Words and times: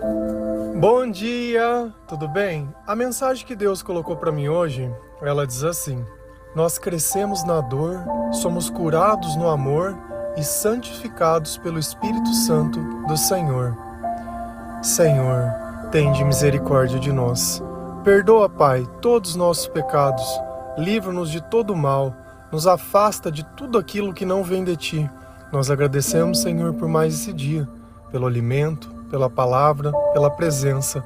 Bom 0.00 1.08
dia, 1.08 1.92
tudo 2.08 2.26
bem? 2.26 2.68
A 2.86 2.96
mensagem 2.96 3.46
que 3.46 3.54
Deus 3.54 3.80
colocou 3.80 4.16
para 4.16 4.32
mim 4.32 4.48
hoje, 4.48 4.92
ela 5.22 5.46
diz 5.46 5.62
assim: 5.62 6.04
Nós 6.54 6.78
crescemos 6.78 7.44
na 7.44 7.60
dor, 7.60 8.02
somos 8.32 8.68
curados 8.68 9.36
no 9.36 9.48
amor 9.48 9.96
e 10.36 10.42
santificados 10.42 11.58
pelo 11.58 11.78
Espírito 11.78 12.28
Santo 12.34 12.80
do 13.06 13.16
Senhor. 13.16 13.76
Senhor, 14.82 15.52
tende 15.92 16.24
misericórdia 16.24 16.98
de 16.98 17.12
nós. 17.12 17.62
Perdoa, 18.02 18.48
Pai, 18.48 18.86
todos 19.00 19.30
os 19.30 19.36
nossos 19.36 19.68
pecados. 19.68 20.26
Livra-nos 20.76 21.30
de 21.30 21.40
todo 21.40 21.76
mal. 21.76 22.14
Nos 22.50 22.66
afasta 22.66 23.30
de 23.30 23.44
tudo 23.56 23.78
aquilo 23.78 24.12
que 24.12 24.26
não 24.26 24.42
vem 24.42 24.64
de 24.64 24.76
ti. 24.76 25.10
Nós 25.52 25.70
agradecemos, 25.70 26.40
Senhor, 26.40 26.74
por 26.74 26.88
mais 26.88 27.14
esse 27.14 27.32
dia, 27.32 27.68
pelo 28.10 28.26
alimento, 28.26 28.93
pela 29.14 29.30
palavra, 29.30 29.92
pela 30.12 30.28
presença. 30.28 31.04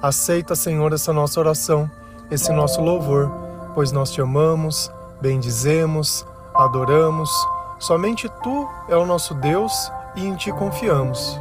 Aceita, 0.00 0.54
Senhor, 0.54 0.94
essa 0.94 1.12
nossa 1.12 1.38
oração, 1.38 1.90
esse 2.30 2.50
nosso 2.50 2.80
louvor, 2.80 3.30
pois 3.74 3.92
nós 3.92 4.10
te 4.10 4.22
amamos, 4.22 4.90
bendizemos, 5.20 6.26
adoramos. 6.54 7.30
Somente 7.78 8.30
tu 8.42 8.66
é 8.88 8.96
o 8.96 9.04
nosso 9.04 9.34
Deus 9.34 9.92
e 10.16 10.26
em 10.26 10.34
ti 10.36 10.50
confiamos. 10.52 11.38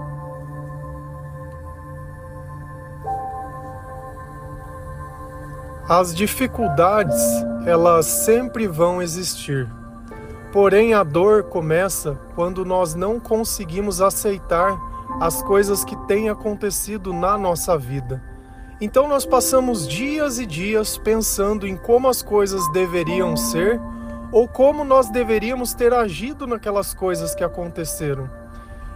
As 5.88 6.14
dificuldades, 6.14 7.24
elas 7.66 8.06
sempre 8.06 8.68
vão 8.68 9.02
existir. 9.02 9.70
Porém, 10.52 10.94
a 10.94 11.02
dor 11.02 11.44
começa 11.44 12.20
quando 12.36 12.66
nós 12.66 12.94
não 12.94 13.22
conseguimos 13.22 14.02
aceitar 14.02 14.89
as 15.20 15.42
coisas 15.42 15.84
que 15.84 15.96
têm 16.08 16.30
acontecido 16.30 17.12
na 17.14 17.38
nossa 17.38 17.78
vida. 17.78 18.22
Então, 18.82 19.08
nós 19.08 19.26
passamos 19.26 19.88
dias 19.88 20.40
e 20.40 20.46
dias 20.46 20.98
pensando 20.98 21.68
em 21.68 21.76
como 21.76 22.08
as 22.08 22.22
coisas 22.22 22.66
deveriam 22.72 23.36
ser 23.36 23.80
ou 24.32 24.48
como 24.48 24.84
nós 24.84 25.10
deveríamos 25.10 25.74
ter 25.74 25.94
agido 25.94 26.48
naquelas 26.48 26.94
coisas 26.94 27.36
que 27.36 27.44
aconteceram. 27.44 28.30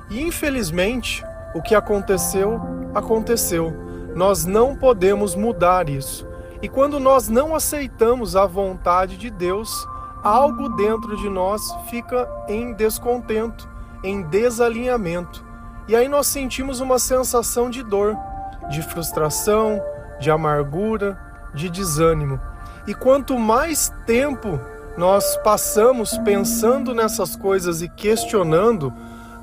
E 0.10 0.22
infelizmente, 0.22 1.24
o 1.54 1.62
que 1.62 1.76
aconteceu, 1.76 2.62
aconteceu. 2.94 3.74
Nós 4.16 4.46
não 4.46 4.76
podemos 4.76 5.36
mudar 5.36 5.90
isso. 5.90 6.28
E 6.62 6.70
quando 6.70 7.00
nós 7.00 7.28
não 7.28 7.56
aceitamos 7.56 8.36
a 8.36 8.46
vontade 8.46 9.18
de 9.18 9.30
Deus, 9.30 9.86
algo 10.24 10.70
dentro 10.70 11.18
de 11.18 11.28
nós 11.28 11.76
fica 11.90 12.30
em 12.48 12.74
descontento, 12.74 13.68
em 14.04 14.22
desalinhamento. 14.24 15.44
E 15.88 15.96
aí 15.96 16.08
nós 16.08 16.28
sentimos 16.28 16.80
uma 16.80 16.98
sensação 16.98 17.70
de 17.70 17.84
dor, 17.84 18.18
de 18.70 18.82
frustração, 18.82 19.82
de 20.20 20.32
amargura, 20.32 21.20
de 21.54 21.70
desânimo. 21.70 22.40
E 22.88 22.94
quanto 22.94 23.38
mais 23.38 23.94
tempo 24.06 24.60
nós 24.98 25.36
passamos 25.38 26.18
pensando 26.20 26.94
nessas 26.94 27.36
coisas 27.36 27.82
e 27.82 27.90
questionando, 27.90 28.94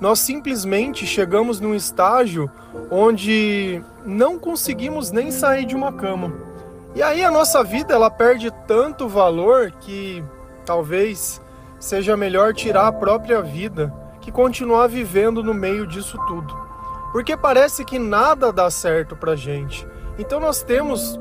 nós 0.01 0.19
simplesmente 0.21 1.07
chegamos 1.07 1.61
num 1.61 1.75
estágio 1.75 2.51
onde 2.91 3.83
não 4.07 4.39
conseguimos 4.39 5.11
nem 5.11 5.31
sair 5.31 5.67
de 5.67 5.77
uma 5.77 5.93
cama. 5.93 6.33
E 6.95 7.03
aí 7.03 7.23
a 7.23 7.31
nossa 7.31 7.63
vida 7.63 7.95
ela 7.95 8.11
perde 8.11 8.51
tanto 8.67 9.07
valor 9.07 9.73
que 9.81 10.25
talvez 10.65 11.41
seja 11.79 12.17
melhor 12.17 12.55
tirar 12.55 12.87
a 12.87 12.93
própria 12.93 13.43
vida 13.43 13.93
que 14.21 14.31
continuar 14.31 14.89
vivendo 14.89 15.43
no 15.43 15.55
meio 15.55 15.87
disso 15.87 16.19
tudo. 16.27 16.57
Porque 17.13 17.37
parece 17.37 17.85
que 17.85 17.99
nada 17.99 18.53
dá 18.53 18.71
certo 18.71 19.17
pra 19.17 19.35
gente. 19.35 19.87
Então 20.19 20.39
nós 20.39 20.63
temos 20.63 21.19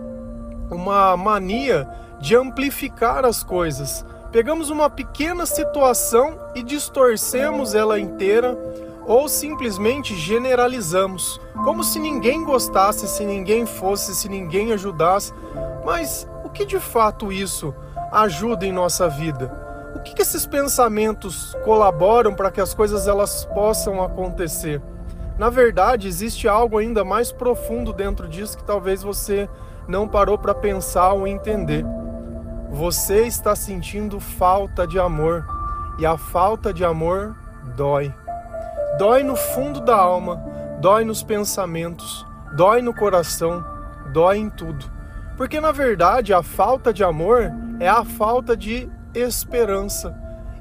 uma 0.69 1.15
mania 1.17 1.87
de 2.19 2.35
amplificar 2.35 3.25
as 3.25 3.43
coisas. 3.43 4.05
Pegamos 4.31 4.69
uma 4.69 4.89
pequena 4.89 5.45
situação 5.45 6.37
e 6.53 6.61
distorcemos 6.61 7.73
ela 7.73 7.99
inteira 7.99 8.57
ou 9.07 9.27
simplesmente 9.27 10.15
generalizamos, 10.15 11.41
como 11.63 11.83
se 11.83 11.99
ninguém 11.99 12.43
gostasse, 12.43 13.07
se 13.07 13.25
ninguém 13.25 13.65
fosse, 13.65 14.13
se 14.13 14.29
ninguém 14.29 14.71
ajudasse. 14.71 15.33
Mas 15.83 16.27
o 16.43 16.49
que 16.49 16.63
de 16.63 16.79
fato 16.79 17.31
isso 17.31 17.73
ajuda 18.11 18.67
em 18.67 18.71
nossa 18.71 19.09
vida? 19.09 19.68
O 19.95 19.99
que, 19.99 20.13
que 20.13 20.21
esses 20.21 20.45
pensamentos 20.45 21.55
colaboram 21.63 22.33
para 22.33 22.51
que 22.51 22.61
as 22.61 22.73
coisas 22.73 23.07
elas 23.07 23.45
possam 23.45 24.03
acontecer? 24.03 24.81
Na 25.37 25.49
verdade, 25.49 26.07
existe 26.07 26.47
algo 26.47 26.77
ainda 26.77 27.03
mais 27.03 27.31
profundo 27.31 27.93
dentro 27.93 28.27
disso 28.27 28.57
que 28.57 28.63
talvez 28.63 29.01
você 29.01 29.49
não 29.87 30.07
parou 30.07 30.37
para 30.37 30.53
pensar 30.53 31.13
ou 31.13 31.25
entender. 31.25 31.83
Você 32.69 33.25
está 33.25 33.55
sentindo 33.55 34.19
falta 34.19 34.85
de 34.85 34.99
amor 34.99 35.45
e 35.97 36.05
a 36.05 36.17
falta 36.17 36.71
de 36.71 36.85
amor 36.85 37.35
dói. 37.75 38.13
Dói 38.97 39.23
no 39.23 39.35
fundo 39.35 39.81
da 39.81 39.95
alma, 39.95 40.35
dói 40.79 41.03
nos 41.03 41.23
pensamentos, 41.23 42.25
dói 42.55 42.81
no 42.81 42.93
coração, 42.93 43.65
dói 44.13 44.37
em 44.37 44.49
tudo. 44.49 44.85
Porque 45.37 45.59
na 45.59 45.71
verdade 45.71 46.33
a 46.33 46.43
falta 46.43 46.93
de 46.93 47.03
amor 47.03 47.51
é 47.79 47.87
a 47.87 48.03
falta 48.03 48.55
de 48.55 48.89
esperança. 49.13 50.15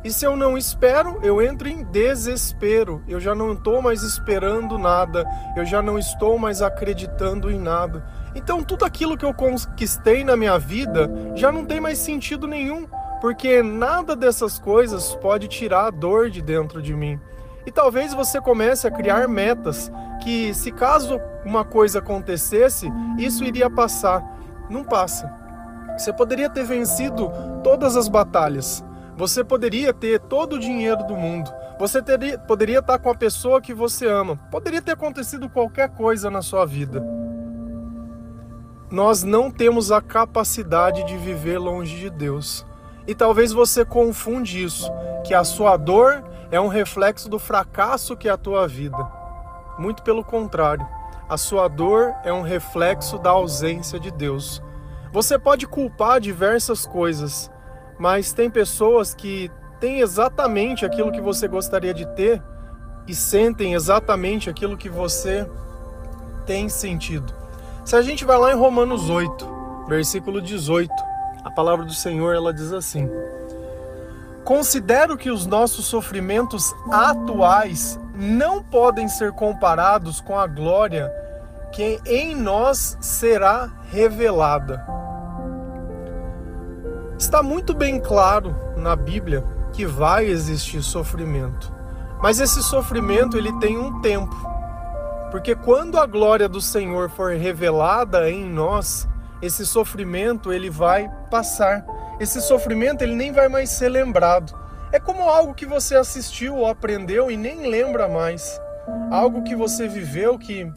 E 0.05 0.13
se 0.13 0.25
eu 0.25 0.37
não 0.37 0.57
espero, 0.57 1.19
eu 1.23 1.43
entro 1.43 1.69
em 1.69 1.83
desespero. 1.85 3.03
Eu 3.09 3.19
já 3.19 3.35
não 3.35 3.53
estou 3.53 3.83
mais 3.83 4.03
esperando 4.03 4.79
nada, 4.79 5.27
eu 5.57 5.65
já 5.65 5.83
não 5.83 5.99
estou 5.99 6.39
mais 6.39 6.63
acreditando 6.63 7.51
em 7.51 7.59
nada. 7.59 8.07
Então 8.35 8.63
tudo 8.63 8.85
aquilo 8.85 9.17
que 9.17 9.25
eu 9.25 9.35
conquistei 9.35 10.23
na 10.23 10.37
minha 10.37 10.59
vida 10.59 11.11
já 11.35 11.51
não 11.51 11.65
tem 11.65 11.81
mais 11.81 11.99
sentido 11.99 12.47
nenhum, 12.47 12.87
porque 13.21 13.63
nada 13.63 14.15
dessas 14.15 14.59
coisas 14.59 15.17
pode 15.17 15.49
tirar 15.49 15.87
a 15.87 15.91
dor 15.91 16.31
de 16.31 16.41
dentro 16.41 16.81
de 16.81 16.95
mim. 16.95 17.19
E 17.67 17.71
talvez 17.71 18.15
você 18.15 18.41
comece 18.41 18.87
a 18.87 18.91
criar 18.91 19.29
metas 19.29 19.93
que, 20.23 20.55
se 20.55 20.73
caso 20.73 21.21
uma 21.45 21.65
coisa 21.65 21.99
acontecesse, 21.99 22.91
isso 23.19 23.45
iria 23.45 23.69
passar. 23.69 24.25
Não 24.71 24.85
passa. 24.85 25.38
Você 25.99 26.13
poderia 26.13 26.49
ter 26.49 26.65
vencido 26.65 27.31
todas 27.65 27.97
as 27.97 28.09
batalhas. 28.09 28.85
Você 29.17 29.43
poderia 29.43 29.93
ter 29.93 30.21
todo 30.21 30.55
o 30.55 30.59
dinheiro 30.61 31.05
do 31.05 31.17
mundo. 31.17 31.53
Você 31.79 32.01
teria, 32.01 32.39
poderia 32.39 32.79
estar 32.79 32.99
com 33.01 33.11
a 33.11 33.15
pessoa 33.15 33.61
que 33.61 33.75
você 33.75 34.07
ama. 34.07 34.37
Poderia 34.51 34.81
ter 34.81 34.93
acontecido 34.93 35.49
qualquer 35.49 35.89
coisa 35.89 36.31
na 36.31 36.41
sua 36.41 36.65
vida. 36.65 37.05
Nós 38.91 39.25
não 39.25 39.51
temos 39.51 39.91
a 39.91 40.01
capacidade 40.01 41.05
de 41.05 41.17
viver 41.17 41.59
longe 41.59 41.97
de 41.97 42.09
Deus. 42.09 42.65
E 43.07 43.15
talvez 43.15 43.53
você 43.53 43.85
confunde 43.85 44.63
isso, 44.63 44.91
que 45.27 45.35
a 45.35 45.43
sua 45.43 45.77
dor 45.77 46.23
é 46.51 46.61
um 46.61 46.69
reflexo 46.69 47.29
do 47.29 47.39
fracasso 47.39 48.17
que 48.17 48.29
é 48.29 48.31
a 48.31 48.37
tua 48.37 48.69
vida. 48.69 48.97
Muito 49.79 50.03
pelo 50.03 50.25
contrário, 50.25 50.87
a 51.29 51.37
sua 51.37 51.69
dor 51.69 52.15
é 52.25 52.33
um 52.33 52.43
reflexo 52.43 53.19
da 53.19 53.31
ausência 53.31 53.99
de 53.99 54.11
Deus. 54.11 54.63
Você 55.13 55.39
pode 55.39 55.67
culpar 55.67 56.21
diversas 56.21 56.85
coisas, 56.85 57.51
mas 57.99 58.33
tem 58.33 58.51
pessoas 58.51 59.15
que 59.15 59.51
têm 59.81 60.01
exatamente 60.01 60.85
aquilo 60.85 61.13
que 61.13 61.21
você 61.21 61.49
gostaria 61.49 61.95
de 61.95 62.07
ter 62.15 62.43
e 63.07 63.15
sentem 63.15 63.75
exatamente 63.75 64.51
aquilo 64.51 64.77
que 64.77 64.89
você 64.89 65.49
tem 66.45 66.69
sentido. 66.69 67.33
Se 67.85 67.97
a 67.97 68.03
gente 68.03 68.25
vai 68.25 68.37
lá 68.37 68.53
em 68.53 68.57
Romanos 68.57 69.09
8, 69.09 69.87
versículo 69.89 70.43
18, 70.43 70.93
a 71.43 71.51
palavra 71.51 71.87
do 71.87 71.95
Senhor 71.95 72.35
ela 72.35 72.53
diz 72.53 72.71
assim: 72.73 73.09
Considero 74.45 75.17
que 75.17 75.31
os 75.31 75.47
nossos 75.47 75.87
sofrimentos 75.87 76.75
atuais 76.91 77.99
não 78.15 78.63
podem 78.63 79.09
ser 79.09 79.33
comparados 79.33 80.21
com 80.21 80.39
a 80.39 80.47
glória 80.47 81.11
que 81.73 82.01
em 82.07 82.35
nós 82.35 82.97
será 83.01 83.71
revelada. 83.91 84.85
Está 87.19 87.43
muito 87.43 87.75
bem 87.75 88.01
claro 88.01 88.55
na 88.77 88.95
Bíblia 88.95 89.45
que 89.73 89.85
vai 89.85 90.27
existir 90.27 90.83
sofrimento, 90.83 91.73
mas 92.23 92.41
esse 92.41 92.63
sofrimento 92.63 93.37
ele 93.37 93.53
tem 93.59 93.77
um 93.77 94.01
tempo. 94.01 94.37
Porque 95.31 95.55
quando 95.55 95.99
a 95.99 96.07
glória 96.07 96.49
do 96.49 96.61
Senhor 96.61 97.11
for 97.11 97.33
revelada 97.33 98.31
em 98.31 98.45
nós, 98.45 99.07
esse 99.43 99.67
sofrimento 99.67 100.53
ele 100.53 100.71
vai 100.71 101.11
passar 101.31 101.85
esse 102.21 102.41
sofrimento 102.41 103.03
ele 103.03 103.15
nem 103.15 103.31
vai 103.31 103.49
mais 103.49 103.71
ser 103.71 103.89
lembrado. 103.89 104.53
É 104.91 104.99
como 104.99 105.29
algo 105.29 105.55
que 105.55 105.65
você 105.65 105.95
assistiu 105.95 106.57
ou 106.57 106.67
aprendeu 106.67 107.31
e 107.31 107.37
nem 107.37 107.69
lembra 107.69 108.09
mais. 108.09 108.61
Algo 109.11 109.45
que 109.45 109.55
você 109.55 109.87
viveu 109.87 110.37
que 110.37 110.71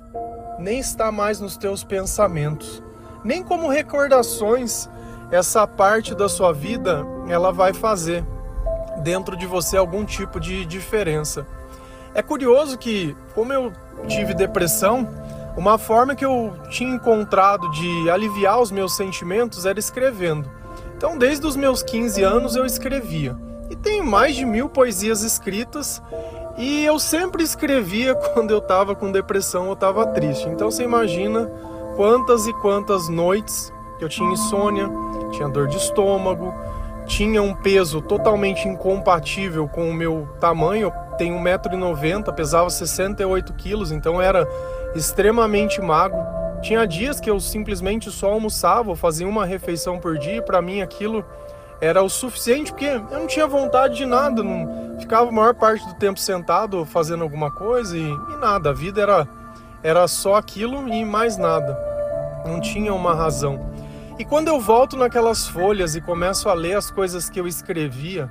nem 0.62 0.80
está 0.80 1.12
mais 1.12 1.42
nos 1.42 1.58
teus 1.58 1.84
pensamentos. 1.84 2.82
Nem 3.24 3.44
como 3.44 3.68
recordações 3.68 4.88
essa 5.32 5.68
parte 5.68 6.16
da 6.16 6.30
sua 6.30 6.54
vida 6.54 7.06
ela 7.28 7.52
vai 7.52 7.74
fazer 7.74 8.24
dentro 9.04 9.36
de 9.36 9.46
você 9.46 9.78
algum 9.78 10.06
tipo 10.06 10.40
de 10.40 10.66
diferença. 10.66 11.46
É 12.14 12.22
curioso 12.22 12.78
que, 12.78 13.16
como 13.34 13.54
eu 13.54 13.72
tive 14.08 14.34
depressão, 14.34 15.08
Uma 15.58 15.78
forma 15.78 16.16
que 16.16 16.24
eu 16.24 16.54
tinha 16.70 16.96
encontrado 16.96 17.70
de 17.72 18.10
aliviar 18.10 18.62
os 18.62 18.72
meus 18.72 18.96
sentimentos 18.96 19.66
era 19.66 19.78
escrevendo. 19.78 20.50
Então, 20.96 21.18
desde 21.18 21.46
os 21.46 21.56
meus 21.56 21.84
15 21.84 22.24
anos 22.24 22.56
eu 22.56 22.66
escrevia. 22.66 23.36
E 23.70 23.76
tenho 23.76 24.06
mais 24.06 24.36
de 24.36 24.46
mil 24.46 24.70
poesias 24.70 25.24
escritas 25.24 26.02
e 26.58 26.84
eu 26.86 27.00
sempre 27.00 27.44
escrevia 27.44 28.16
quando 28.34 28.52
eu 28.52 28.60
estava 28.60 28.96
com 28.96 29.12
depressão 29.12 29.68
ou 29.68 29.74
estava 29.74 30.06
triste. 30.08 30.48
Então 30.50 30.70
você 30.70 30.84
imagina 30.84 31.52
quantas 31.96 32.48
e 32.48 32.54
quantas 32.54 33.10
noites 33.10 33.74
eu 34.00 34.10
tinha 34.10 34.32
insônia, 34.32 34.90
tinha 35.32 35.48
dor 35.48 35.68
de 35.68 35.78
estômago, 35.78 36.54
tinha 37.06 37.42
um 37.42 37.54
peso 37.54 38.02
totalmente 38.02 38.68
incompatível 38.68 39.68
com 39.68 39.90
o 39.90 39.94
meu 39.94 40.28
tamanho. 40.40 40.88
Eu 40.88 41.18
tenho 41.18 41.38
1,90m, 41.38 42.34
pesava 42.34 42.70
68 42.70 43.54
quilos, 43.54 43.92
então 43.92 44.22
era 44.22 44.48
extremamente 44.96 45.82
magro. 45.82 46.20
Tinha 46.62 46.86
dias 46.86 47.20
que 47.20 47.30
eu 47.30 47.40
simplesmente 47.40 48.12
só 48.12 48.32
almoçava, 48.32 48.96
fazia 48.96 49.28
uma 49.28 49.46
refeição 49.46 50.00
por 50.00 50.18
dia, 50.18 50.42
para 50.42 50.62
mim 50.62 50.82
aquilo 50.82 51.26
era 51.82 52.04
o 52.04 52.10
suficiente, 52.10 52.72
porque 52.72 52.86
eu 52.86 53.20
não 53.20 53.26
tinha 53.26 53.48
vontade 53.48 53.96
de 53.96 54.06
nada, 54.06 54.44
não 54.44 55.00
ficava 55.00 55.30
a 55.30 55.32
maior 55.32 55.56
parte 55.56 55.86
do 55.88 55.96
tempo 55.96 56.20
sentado 56.20 56.86
fazendo 56.86 57.24
alguma 57.24 57.50
coisa 57.50 57.98
e, 57.98 58.02
e 58.08 58.38
nada. 58.40 58.70
A 58.70 58.74
vida 58.74 59.02
era, 59.02 59.28
era 59.82 60.08
só 60.08 60.36
aquilo 60.36 60.88
e 60.88 61.04
mais 61.04 61.38
nada. 61.38 61.76
Não 62.46 62.62
tinha 62.62 62.94
uma 62.94 63.16
razão. 63.16 63.72
E 64.20 64.24
quando 64.24 64.50
eu 64.50 64.60
volto 64.60 64.96
naquelas 64.96 65.48
folhas 65.48 65.96
e 65.96 66.02
começo 66.02 66.48
a 66.48 66.54
ler 66.54 66.76
as 66.76 66.92
coisas 66.92 67.28
que 67.28 67.40
eu 67.40 67.48
escrevia, 67.48 68.30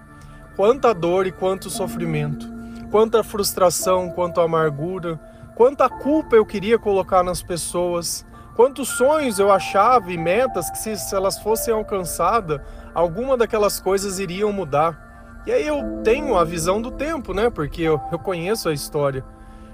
quanta 0.54 0.94
dor 0.94 1.26
e 1.26 1.32
quanto 1.32 1.68
sofrimento, 1.68 2.46
quanta 2.90 3.24
frustração, 3.24 4.10
quanto 4.10 4.40
amargura, 4.40 5.18
quanta 5.56 5.88
culpa 5.88 6.36
eu 6.36 6.46
queria 6.46 6.78
colocar 6.78 7.24
nas 7.24 7.42
pessoas, 7.42 8.24
quantos 8.60 8.88
sonhos 8.90 9.38
eu 9.38 9.50
achava 9.50 10.12
e 10.12 10.18
metas 10.18 10.68
que 10.68 10.76
se, 10.76 10.94
se 10.94 11.14
elas 11.14 11.38
fossem 11.38 11.72
alcançadas, 11.72 12.60
alguma 12.92 13.34
daquelas 13.34 13.80
coisas 13.80 14.18
iriam 14.18 14.52
mudar. 14.52 15.40
E 15.46 15.50
aí 15.50 15.66
eu 15.66 16.02
tenho 16.04 16.36
a 16.36 16.44
visão 16.44 16.78
do 16.78 16.90
tempo, 16.90 17.32
né? 17.32 17.48
Porque 17.48 17.80
eu, 17.80 17.98
eu 18.12 18.18
conheço 18.18 18.68
a 18.68 18.74
história. 18.74 19.24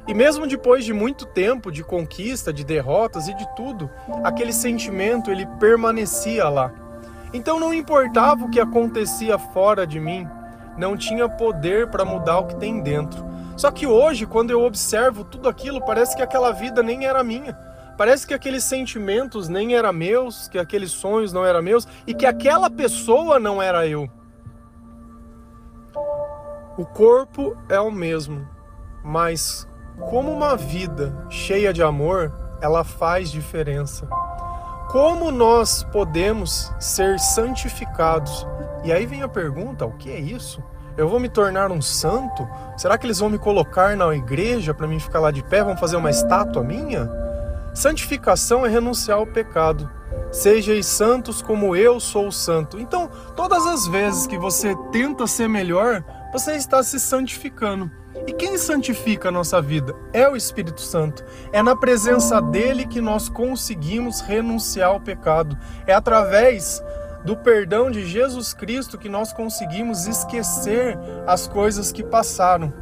E 0.06 0.15
mesmo 0.15 0.47
depois 0.47 0.85
de 0.85 0.93
muito 0.93 1.27
tempo 1.27 1.73
de 1.73 1.83
conquista, 1.83 2.53
de 2.53 2.62
derrotas 2.62 3.27
e 3.27 3.35
de 3.35 3.44
tudo, 3.56 3.91
aquele 4.23 4.53
sentimento 4.53 5.33
ele 5.33 5.47
permanecia 5.59 6.49
lá. 6.49 6.73
Então 7.33 7.59
não 7.59 7.75
importava 7.75 8.44
o 8.44 8.50
que 8.50 8.61
acontecia 8.61 9.37
fora 9.37 9.85
de 9.85 9.99
mim, 9.99 10.29
não 10.79 10.97
tinha 10.97 11.29
poder 11.29 11.88
para 11.88 12.05
mudar 12.05 12.38
o 12.38 12.47
que 12.47 12.55
tem 12.55 12.81
dentro. 12.81 13.27
Só 13.56 13.73
que 13.73 13.85
hoje, 13.85 14.27
quando 14.27 14.53
eu 14.53 14.62
observo 14.62 15.25
tudo 15.25 15.49
aquilo, 15.49 15.85
parece 15.85 16.15
que 16.15 16.23
aquela 16.23 16.53
vida 16.53 16.85
nem 16.85 17.05
era 17.05 17.25
minha. 17.25 17.59
Parece 17.96 18.26
que 18.26 18.34
aqueles 18.34 18.64
sentimentos 18.64 19.48
nem 19.48 19.75
eram 19.75 19.93
meus, 19.93 20.48
que 20.48 20.58
aqueles 20.58 20.90
sonhos 20.90 21.32
não 21.32 21.44
eram 21.44 21.62
meus 21.62 21.88
e 22.06 22.14
que 22.14 22.26
aquela 22.26 22.69
pessoa 22.69 23.38
não 23.38 23.62
era 23.62 23.87
eu. 23.87 24.08
O 26.76 26.84
corpo 26.84 27.56
é 27.70 27.81
o 27.81 27.90
mesmo, 27.90 28.46
mas 29.02 29.66
como 30.10 30.31
uma 30.31 30.56
vida 30.56 31.26
cheia 31.31 31.72
de 31.72 31.82
amor, 31.82 32.31
ela 32.60 32.84
faz 32.84 33.31
diferença. 33.31 34.06
Como 34.90 35.31
nós 35.31 35.82
podemos 35.84 36.72
ser 36.78 37.19
santificados? 37.19 38.46
E 38.84 38.92
aí 38.92 39.06
vem 39.06 39.22
a 39.22 39.28
pergunta: 39.28 39.87
o 39.87 39.96
que 39.96 40.10
é 40.10 40.20
isso? 40.20 40.62
Eu 40.96 41.08
vou 41.08 41.19
me 41.19 41.28
tornar 41.28 41.70
um 41.70 41.81
santo? 41.81 42.46
Será 42.76 42.96
que 42.96 43.06
eles 43.06 43.19
vão 43.19 43.28
me 43.28 43.38
colocar 43.38 43.96
na 43.96 44.14
igreja 44.14 44.72
para 44.72 44.87
mim 44.87 44.99
ficar 44.99 45.20
lá 45.20 45.31
de 45.31 45.42
pé? 45.42 45.62
Vão 45.62 45.76
fazer 45.76 45.96
uma 45.96 46.10
estátua 46.10 46.62
minha? 46.62 47.10
Santificação 47.76 48.64
é 48.64 48.70
renunciar 48.70 49.19
ao 49.19 49.26
pecado. 49.26 49.87
Sejais 50.32 50.87
santos 50.87 51.43
como 51.43 51.76
eu 51.76 52.00
sou 52.00 52.32
santo. 52.32 52.81
Então, 52.81 53.11
todas 53.37 53.67
as 53.67 53.87
vezes 53.87 54.26
que 54.26 54.38
você 54.38 54.75
tenta 54.90 55.26
ser 55.26 55.46
melhor, 55.46 56.02
você 56.32 56.52
está 56.52 56.82
se 56.82 56.99
santificando. 56.99 57.90
E 58.26 58.32
quem 58.32 58.56
santifica 58.56 59.28
a 59.28 59.32
nossa 59.32 59.61
vida? 59.61 59.94
É 60.11 60.26
o 60.26 60.34
Espírito 60.34 60.81
Santo. 60.81 61.23
É 61.52 61.62
na 61.62 61.76
presença 61.76 62.40
dele 62.40 62.87
que 62.87 63.02
nós 63.02 63.28
conseguimos 63.28 64.23
renunciar 64.23 64.88
ao 64.88 65.00
pecado. 65.00 65.55
É 65.87 65.93
através 65.93 66.82
do 67.26 67.37
perdão 67.37 67.90
de 67.90 68.06
Jesus 68.06 68.55
Cristo 68.55 68.96
que 68.96 69.11
nós 69.11 69.34
conseguimos 69.34 70.06
esquecer 70.06 70.99
as 71.26 71.46
coisas 71.46 71.93
que 71.93 72.02
passaram. 72.02 72.73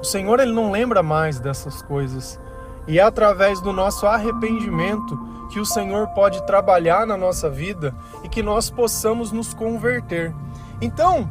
O 0.00 0.04
Senhor 0.04 0.40
ele 0.40 0.52
não 0.52 0.70
lembra 0.70 1.02
mais 1.02 1.38
dessas 1.38 1.82
coisas. 1.82 2.40
E 2.86 2.98
é 2.98 3.02
através 3.02 3.60
do 3.60 3.72
nosso 3.72 4.06
arrependimento 4.06 5.18
que 5.50 5.60
o 5.60 5.64
Senhor 5.64 6.08
pode 6.08 6.44
trabalhar 6.46 7.06
na 7.06 7.16
nossa 7.16 7.48
vida 7.48 7.94
e 8.22 8.28
que 8.28 8.42
nós 8.42 8.70
possamos 8.70 9.32
nos 9.32 9.54
converter. 9.54 10.34
Então, 10.80 11.30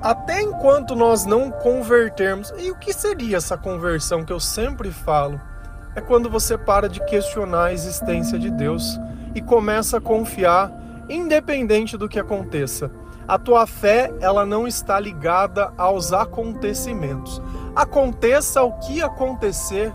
até 0.00 0.40
enquanto 0.40 0.96
nós 0.96 1.24
não 1.24 1.50
convertermos, 1.50 2.52
e 2.58 2.70
o 2.70 2.76
que 2.76 2.92
seria 2.92 3.36
essa 3.36 3.56
conversão 3.56 4.24
que 4.24 4.32
eu 4.32 4.40
sempre 4.40 4.90
falo? 4.90 5.40
É 5.94 6.00
quando 6.00 6.30
você 6.30 6.56
para 6.56 6.88
de 6.88 7.04
questionar 7.04 7.66
a 7.66 7.72
existência 7.72 8.38
de 8.38 8.50
Deus 8.50 8.98
e 9.34 9.40
começa 9.40 9.98
a 9.98 10.00
confiar, 10.00 10.72
independente 11.08 11.96
do 11.96 12.08
que 12.08 12.18
aconteça. 12.18 12.90
A 13.28 13.38
tua 13.38 13.66
fé, 13.66 14.12
ela 14.20 14.44
não 14.44 14.66
está 14.66 14.98
ligada 14.98 15.72
aos 15.78 16.12
acontecimentos. 16.12 17.40
Aconteça 17.76 18.62
o 18.62 18.72
que 18.78 19.00
acontecer, 19.00 19.92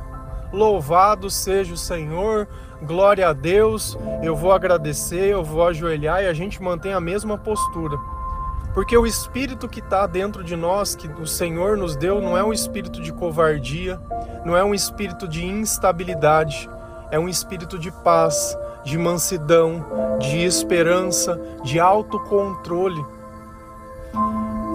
Louvado 0.52 1.30
seja 1.30 1.74
o 1.74 1.78
Senhor, 1.78 2.48
glória 2.82 3.28
a 3.28 3.34
Deus. 3.34 3.98
Eu 4.24 4.36
vou 4.36 4.52
agradecer, 4.52 5.30
eu 5.30 5.44
vou 5.44 5.68
ajoelhar 5.68 6.24
e 6.24 6.28
a 6.28 6.34
gente 6.34 6.62
mantém 6.62 6.94
a 6.94 7.02
mesma 7.02 7.38
postura. 7.38 7.98
Porque 8.74 8.98
o 8.98 9.06
espírito 9.06 9.68
que 9.68 9.80
está 9.80 10.06
dentro 10.06 10.44
de 10.44 10.56
nós, 10.56 10.96
que 10.96 11.08
o 11.08 11.26
Senhor 11.26 11.76
nos 11.76 11.96
deu, 11.96 12.22
não 12.22 12.38
é 12.38 12.44
um 12.44 12.54
espírito 12.54 13.02
de 13.02 13.12
covardia, 13.12 14.00
não 14.46 14.56
é 14.56 14.64
um 14.64 14.74
espírito 14.74 15.28
de 15.28 15.46
instabilidade, 15.46 16.70
é 17.12 17.20
um 17.20 17.28
espírito 17.28 17.78
de 17.78 17.92
paz, 17.92 18.58
de 18.86 18.98
mansidão, 18.98 20.18
de 20.20 20.46
esperança, 20.46 21.42
de 21.64 21.80
autocontrole. 21.80 23.04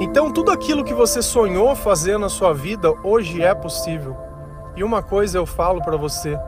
Então, 0.01 0.33
tudo 0.33 0.51
aquilo 0.51 0.85
que 0.85 0.93
você 0.93 1.23
sonhou 1.23 1.77
fazer 1.77 2.19
na 2.19 2.29
sua 2.29 2.53
vida 2.53 2.93
hoje 3.05 3.41
é 3.41 3.55
possível. 3.55 4.32
E 4.77 4.83
uma 4.83 5.03
coisa 5.03 5.39
eu 5.39 5.47
falo 5.47 5.83
para 5.83 5.97
você: 5.97 6.39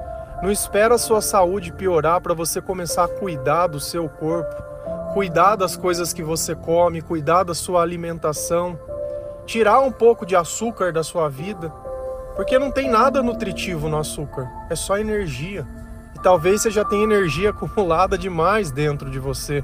não 0.43 0.51
espera 0.51 0.95
a 0.95 0.99
sua 0.99 1.21
saúde 1.21 1.73
piorar 1.73 2.21
para 2.21 2.35
você 2.35 2.61
começar 2.61 3.05
a 3.05 3.09
cuidar 3.09 3.67
do 3.67 3.79
seu 3.81 4.09
corpo, 4.09 4.55
cuidar 5.13 5.57
das 5.57 5.77
coisas 5.77 6.13
que 6.13 6.23
você 6.23 6.55
come, 6.55 7.03
cuidar 7.03 7.45
da 7.45 7.55
sua 7.55 7.83
alimentação, 7.83 8.79
tirar 9.47 9.81
um 9.81 9.93
pouco 9.93 10.25
de 10.25 10.35
açúcar 10.35 10.93
da 10.93 11.03
sua 11.03 11.29
vida, 11.29 11.71
porque 12.35 12.59
não 12.59 12.71
tem 12.71 12.91
nada 12.91 13.23
nutritivo 13.23 13.89
no 13.89 13.99
açúcar, 13.99 14.49
é 14.71 14.75
só 14.75 14.99
energia. 14.99 15.67
E 16.15 16.23
talvez 16.23 16.63
você 16.63 16.71
já 16.71 16.85
tenha 16.85 17.05
energia 17.05 17.51
acumulada 17.57 18.17
demais 18.17 18.71
dentro 18.71 19.11
de 19.11 19.19
você. 19.19 19.63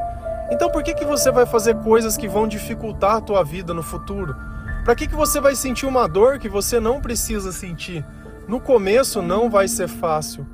Então 0.50 0.70
por 0.70 0.82
que, 0.82 0.94
que 0.94 1.04
você 1.04 1.30
vai 1.30 1.46
fazer 1.46 1.76
coisas 1.76 2.16
que 2.16 2.28
vão 2.28 2.46
dificultar 2.46 3.16
a 3.16 3.20
tua 3.20 3.42
vida 3.42 3.72
no 3.72 3.82
futuro? 3.82 4.36
Para 4.84 4.94
que, 4.94 5.06
que 5.06 5.14
você 5.14 5.40
vai 5.40 5.54
sentir 5.54 5.86
uma 5.86 6.08
dor 6.08 6.38
que 6.38 6.48
você 6.48 6.80
não 6.80 7.00
precisa 7.00 7.52
sentir? 7.52 8.04
No 8.50 8.60
começo 8.60 9.22
não 9.22 9.48
vai 9.48 9.68
ser 9.68 9.86
fácil, 9.86 10.44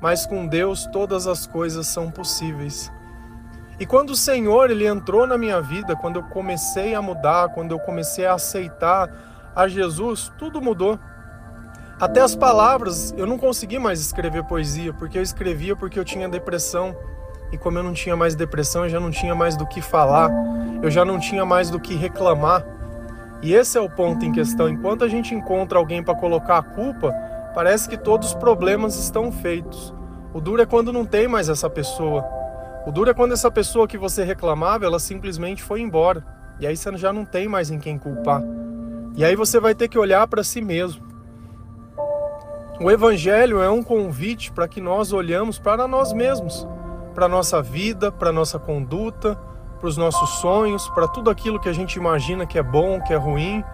mas 0.00 0.26
com 0.26 0.44
Deus 0.44 0.86
todas 0.86 1.28
as 1.28 1.46
coisas 1.46 1.86
são 1.86 2.10
possíveis. 2.10 2.90
E 3.78 3.86
quando 3.86 4.10
o 4.10 4.16
Senhor 4.16 4.72
ele 4.72 4.84
entrou 4.84 5.24
na 5.24 5.38
minha 5.38 5.60
vida, 5.60 5.94
quando 5.94 6.16
eu 6.16 6.24
comecei 6.24 6.96
a 6.96 7.00
mudar, 7.00 7.50
quando 7.50 7.70
eu 7.70 7.78
comecei 7.78 8.26
a 8.26 8.34
aceitar 8.34 9.08
a 9.54 9.68
Jesus, 9.68 10.32
tudo 10.36 10.60
mudou. 10.60 10.98
Até 12.00 12.20
as 12.20 12.34
palavras, 12.34 13.14
eu 13.16 13.24
não 13.24 13.38
consegui 13.38 13.78
mais 13.78 14.00
escrever 14.00 14.42
poesia, 14.42 14.92
porque 14.92 15.16
eu 15.16 15.22
escrevia 15.22 15.76
porque 15.76 15.96
eu 15.96 16.04
tinha 16.04 16.28
depressão. 16.28 16.92
E 17.52 17.56
como 17.56 17.78
eu 17.78 17.84
não 17.84 17.92
tinha 17.92 18.16
mais 18.16 18.34
depressão, 18.34 18.82
eu 18.82 18.90
já 18.90 18.98
não 18.98 19.12
tinha 19.12 19.36
mais 19.36 19.56
do 19.56 19.64
que 19.64 19.80
falar, 19.80 20.28
eu 20.82 20.90
já 20.90 21.04
não 21.04 21.20
tinha 21.20 21.46
mais 21.46 21.70
do 21.70 21.78
que 21.78 21.94
reclamar. 21.94 22.64
E 23.40 23.54
esse 23.54 23.78
é 23.78 23.80
o 23.80 23.88
ponto 23.88 24.24
em 24.24 24.32
questão. 24.32 24.68
Enquanto 24.68 25.04
a 25.04 25.08
gente 25.08 25.32
encontra 25.36 25.78
alguém 25.78 26.02
para 26.02 26.16
colocar 26.16 26.58
a 26.58 26.62
culpa, 26.62 27.14
parece 27.54 27.88
que 27.88 27.96
todos 27.96 28.28
os 28.28 28.34
problemas 28.34 28.96
estão 28.96 29.32
feitos. 29.32 29.94
O 30.32 30.40
duro 30.40 30.62
é 30.62 30.66
quando 30.66 30.92
não 30.92 31.04
tem 31.04 31.26
mais 31.26 31.48
essa 31.48 31.68
pessoa. 31.68 32.24
O 32.86 32.92
duro 32.92 33.10
é 33.10 33.14
quando 33.14 33.32
essa 33.32 33.50
pessoa 33.50 33.88
que 33.88 33.98
você 33.98 34.24
reclamava, 34.24 34.84
ela 34.84 34.98
simplesmente 34.98 35.62
foi 35.62 35.80
embora. 35.80 36.24
E 36.60 36.66
aí 36.66 36.76
você 36.76 36.96
já 36.96 37.12
não 37.12 37.24
tem 37.24 37.48
mais 37.48 37.70
em 37.70 37.78
quem 37.78 37.98
culpar. 37.98 38.42
E 39.16 39.24
aí 39.24 39.34
você 39.34 39.58
vai 39.58 39.74
ter 39.74 39.88
que 39.88 39.98
olhar 39.98 40.26
para 40.26 40.44
si 40.44 40.60
mesmo. 40.60 41.06
O 42.80 42.90
evangelho 42.90 43.60
é 43.60 43.68
um 43.68 43.82
convite 43.82 44.52
para 44.52 44.68
que 44.68 44.80
nós 44.80 45.12
olhamos 45.12 45.58
para 45.58 45.88
nós 45.88 46.12
mesmos, 46.12 46.66
para 47.14 47.28
nossa 47.28 47.60
vida, 47.60 48.12
para 48.12 48.30
nossa 48.30 48.58
conduta, 48.58 49.34
para 49.80 49.88
os 49.88 49.96
nossos 49.96 50.30
sonhos, 50.40 50.88
para 50.90 51.08
tudo 51.08 51.30
aquilo 51.30 51.58
que 51.58 51.68
a 51.68 51.72
gente 51.72 51.96
imagina 51.96 52.46
que 52.46 52.58
é 52.58 52.62
bom, 52.62 53.00
que 53.00 53.12
é 53.12 53.16
ruim, 53.16 53.64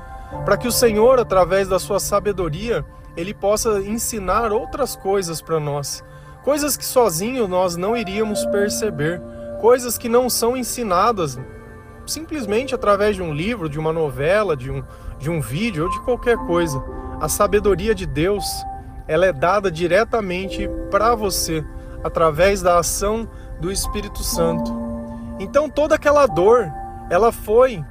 para 0.44 0.56
que 0.56 0.68
o 0.68 0.72
Senhor, 0.72 1.18
através 1.18 1.68
da 1.68 1.78
sua 1.78 2.00
sabedoria, 2.00 2.84
ele 3.16 3.32
possa 3.32 3.80
ensinar 3.80 4.52
outras 4.52 4.96
coisas 4.96 5.40
para 5.40 5.60
nós, 5.60 6.04
coisas 6.42 6.76
que 6.76 6.84
sozinho 6.84 7.46
nós 7.46 7.76
não 7.76 7.96
iríamos 7.96 8.44
perceber, 8.46 9.20
coisas 9.60 9.96
que 9.96 10.08
não 10.08 10.28
são 10.28 10.56
ensinadas 10.56 11.38
simplesmente 12.06 12.74
através 12.74 13.16
de 13.16 13.22
um 13.22 13.32
livro, 13.32 13.68
de 13.68 13.78
uma 13.78 13.92
novela, 13.92 14.56
de 14.56 14.70
um, 14.70 14.82
de 15.18 15.30
um 15.30 15.40
vídeo 15.40 15.84
ou 15.84 15.90
de 15.90 16.00
qualquer 16.00 16.36
coisa. 16.36 16.82
A 17.20 17.28
sabedoria 17.28 17.94
de 17.94 18.06
Deus, 18.06 18.44
ela 19.08 19.26
é 19.26 19.32
dada 19.32 19.70
diretamente 19.70 20.68
para 20.90 21.14
você 21.14 21.64
através 22.02 22.60
da 22.60 22.78
ação 22.78 23.28
do 23.60 23.72
Espírito 23.72 24.22
Santo. 24.22 24.70
Então 25.40 25.68
toda 25.68 25.94
aquela 25.94 26.26
dor, 26.26 26.70
ela 27.10 27.32
foi 27.32 27.82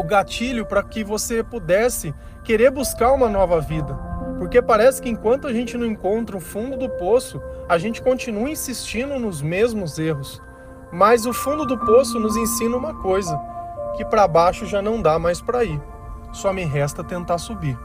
o 0.00 0.04
gatilho 0.04 0.64
para 0.64 0.82
que 0.82 1.04
você 1.04 1.42
pudesse 1.42 2.14
querer 2.42 2.70
buscar 2.70 3.12
uma 3.12 3.28
nova 3.28 3.60
vida. 3.60 3.94
Porque 4.38 4.62
parece 4.62 5.02
que 5.02 5.10
enquanto 5.10 5.46
a 5.46 5.52
gente 5.52 5.76
não 5.76 5.86
encontra 5.86 6.36
o 6.36 6.40
fundo 6.40 6.76
do 6.76 6.88
poço, 6.88 7.40
a 7.68 7.76
gente 7.76 8.00
continua 8.00 8.48
insistindo 8.48 9.18
nos 9.18 9.42
mesmos 9.42 9.98
erros. 9.98 10.42
Mas 10.90 11.26
o 11.26 11.32
fundo 11.32 11.66
do 11.66 11.78
poço 11.78 12.18
nos 12.18 12.34
ensina 12.36 12.76
uma 12.76 12.94
coisa, 13.02 13.38
que 13.96 14.04
para 14.04 14.26
baixo 14.26 14.64
já 14.64 14.80
não 14.80 15.00
dá 15.00 15.18
mais 15.18 15.42
para 15.42 15.64
ir. 15.64 15.80
Só 16.32 16.52
me 16.52 16.64
resta 16.64 17.04
tentar 17.04 17.36
subir. 17.36 17.78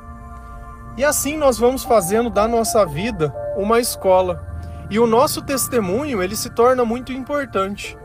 E 0.97 1.03
assim 1.03 1.35
nós 1.35 1.57
vamos 1.57 1.83
fazendo 1.83 2.29
da 2.29 2.47
nossa 2.47 2.85
vida 2.85 3.35
uma 3.57 3.81
escola. 3.81 4.41
E 4.89 4.97
o 4.97 5.05
nosso 5.05 5.41
testemunho, 5.41 6.23
ele 6.23 6.35
se 6.35 6.49
torna 6.49 6.85
muito 6.85 7.11
importante. 7.11 7.97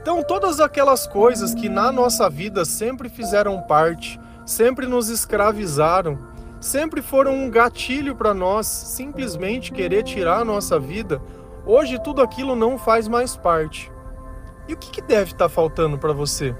Então, 0.00 0.22
todas 0.22 0.60
aquelas 0.60 1.06
coisas 1.06 1.54
que 1.54 1.68
na 1.68 1.90
nossa 1.90 2.30
vida 2.30 2.64
sempre 2.64 3.08
fizeram 3.08 3.60
parte, 3.62 4.18
sempre 4.46 4.86
nos 4.86 5.08
escravizaram, 5.08 6.18
sempre 6.60 7.02
foram 7.02 7.34
um 7.34 7.50
gatilho 7.50 8.14
para 8.14 8.32
nós 8.32 8.66
simplesmente 8.66 9.72
querer 9.72 10.02
tirar 10.04 10.40
a 10.40 10.44
nossa 10.44 10.78
vida, 10.78 11.20
hoje 11.66 12.00
tudo 12.02 12.22
aquilo 12.22 12.54
não 12.54 12.78
faz 12.78 13.08
mais 13.08 13.36
parte. 13.36 13.92
E 14.66 14.74
o 14.74 14.76
que, 14.76 14.90
que 14.90 15.02
deve 15.02 15.32
estar 15.32 15.46
tá 15.46 15.48
faltando 15.48 15.98
para 15.98 16.12
você? 16.12 16.54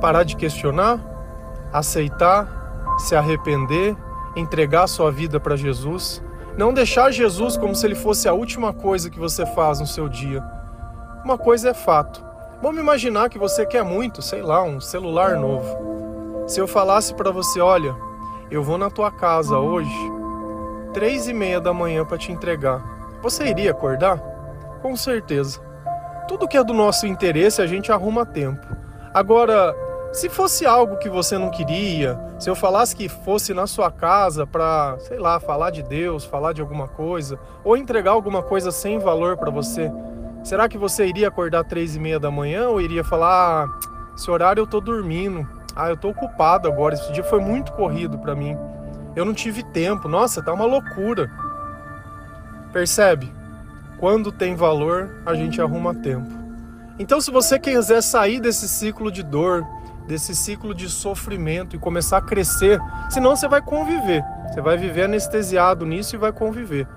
Parar 0.00 0.24
de 0.24 0.36
questionar, 0.36 1.00
aceitar, 1.72 2.96
se 2.98 3.14
arrepender, 3.14 3.96
entregar 4.36 4.86
sua 4.86 5.10
vida 5.10 5.38
para 5.38 5.56
Jesus, 5.56 6.22
não 6.56 6.74
deixar 6.74 7.12
Jesus 7.12 7.56
como 7.56 7.74
se 7.74 7.86
ele 7.86 7.94
fosse 7.94 8.28
a 8.28 8.32
última 8.32 8.72
coisa 8.72 9.08
que 9.08 9.18
você 9.18 9.46
faz 9.46 9.80
no 9.80 9.86
seu 9.86 10.08
dia 10.08 10.57
uma 11.24 11.36
coisa 11.36 11.70
é 11.70 11.74
fato. 11.74 12.24
Vamos 12.62 12.80
imaginar 12.80 13.28
que 13.28 13.38
você 13.38 13.64
quer 13.64 13.84
muito, 13.84 14.20
sei 14.22 14.42
lá, 14.42 14.62
um 14.62 14.80
celular 14.80 15.36
novo. 15.36 16.44
Se 16.46 16.60
eu 16.60 16.66
falasse 16.66 17.14
para 17.14 17.30
você, 17.30 17.60
olha, 17.60 17.94
eu 18.50 18.62
vou 18.62 18.78
na 18.78 18.90
tua 18.90 19.10
casa 19.10 19.58
hoje, 19.58 19.90
três 20.92 21.28
e 21.28 21.34
meia 21.34 21.60
da 21.60 21.72
manhã 21.72 22.04
para 22.04 22.18
te 22.18 22.32
entregar, 22.32 22.82
você 23.22 23.46
iria 23.46 23.70
acordar? 23.70 24.18
Com 24.80 24.96
certeza. 24.96 25.60
Tudo 26.26 26.48
que 26.48 26.56
é 26.56 26.64
do 26.64 26.72
nosso 26.74 27.06
interesse 27.06 27.60
a 27.60 27.66
gente 27.66 27.92
arruma 27.92 28.24
tempo. 28.24 28.66
Agora, 29.12 29.74
se 30.12 30.28
fosse 30.28 30.64
algo 30.64 30.96
que 30.96 31.08
você 31.08 31.36
não 31.36 31.50
queria, 31.50 32.18
se 32.38 32.48
eu 32.48 32.54
falasse 32.54 32.96
que 32.96 33.08
fosse 33.08 33.52
na 33.52 33.66
sua 33.66 33.90
casa 33.90 34.46
para, 34.46 34.96
sei 35.00 35.18
lá, 35.18 35.38
falar 35.38 35.70
de 35.70 35.82
Deus, 35.82 36.24
falar 36.24 36.52
de 36.52 36.60
alguma 36.60 36.88
coisa, 36.88 37.38
ou 37.62 37.76
entregar 37.76 38.12
alguma 38.12 38.42
coisa 38.42 38.70
sem 38.70 38.98
valor 38.98 39.36
para 39.36 39.50
você, 39.50 39.92
Será 40.48 40.66
que 40.66 40.78
você 40.78 41.06
iria 41.06 41.28
acordar 41.28 41.62
três 41.62 41.94
e 41.94 42.00
meia 42.00 42.18
da 42.18 42.30
manhã 42.30 42.70
ou 42.70 42.80
iria 42.80 43.04
falar, 43.04 43.66
ah, 43.66 43.78
esse 44.16 44.30
horário 44.30 44.62
eu 44.62 44.66
tô 44.66 44.80
dormindo, 44.80 45.46
ah, 45.76 45.90
eu 45.90 45.96
tô 45.98 46.08
ocupado 46.08 46.66
agora, 46.66 46.94
esse 46.94 47.12
dia 47.12 47.22
foi 47.22 47.38
muito 47.38 47.70
corrido 47.72 48.16
para 48.16 48.34
mim, 48.34 48.56
eu 49.14 49.26
não 49.26 49.34
tive 49.34 49.62
tempo, 49.62 50.08
nossa, 50.08 50.42
tá 50.42 50.50
uma 50.50 50.64
loucura. 50.64 51.30
Percebe? 52.72 53.30
Quando 53.98 54.32
tem 54.32 54.54
valor, 54.54 55.20
a 55.26 55.34
gente 55.34 55.60
arruma 55.60 55.94
tempo. 55.94 56.30
Então, 56.98 57.20
se 57.20 57.30
você 57.30 57.58
quiser 57.58 58.00
sair 58.02 58.40
desse 58.40 58.66
ciclo 58.70 59.12
de 59.12 59.22
dor, 59.22 59.66
desse 60.06 60.34
ciclo 60.34 60.74
de 60.74 60.88
sofrimento 60.88 61.76
e 61.76 61.78
começar 61.78 62.16
a 62.16 62.22
crescer, 62.22 62.80
senão 63.10 63.36
você 63.36 63.46
vai 63.46 63.60
conviver. 63.60 64.24
Você 64.48 64.62
vai 64.62 64.78
viver 64.78 65.02
anestesiado 65.02 65.84
nisso 65.84 66.16
e 66.16 66.18
vai 66.18 66.32
conviver. 66.32 66.88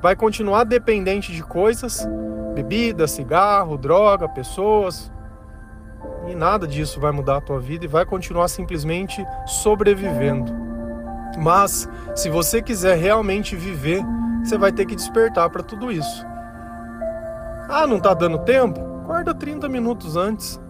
Vai 0.00 0.14
continuar 0.14 0.62
dependente 0.62 1.32
de 1.32 1.42
coisas 1.42 2.06
bebida, 2.54 3.06
cigarro, 3.06 3.76
droga, 3.76 4.28
pessoas. 4.28 5.10
E 6.28 6.34
nada 6.34 6.66
disso 6.66 7.00
vai 7.00 7.12
mudar 7.12 7.38
a 7.38 7.40
tua 7.40 7.60
vida 7.60 7.84
e 7.84 7.88
vai 7.88 8.04
continuar 8.04 8.48
simplesmente 8.48 9.24
sobrevivendo. 9.46 10.52
Mas 11.38 11.88
se 12.14 12.28
você 12.28 12.60
quiser 12.60 12.96
realmente 12.96 13.56
viver, 13.56 14.02
você 14.42 14.58
vai 14.58 14.72
ter 14.72 14.86
que 14.86 14.96
despertar 14.96 15.48
para 15.50 15.62
tudo 15.62 15.90
isso. 15.90 16.26
Ah, 17.68 17.86
não 17.86 17.98
está 17.98 18.14
dando 18.14 18.38
tempo? 18.38 18.80
Acorda 19.02 19.34
30 19.34 19.68
minutos 19.68 20.16
antes. 20.16 20.60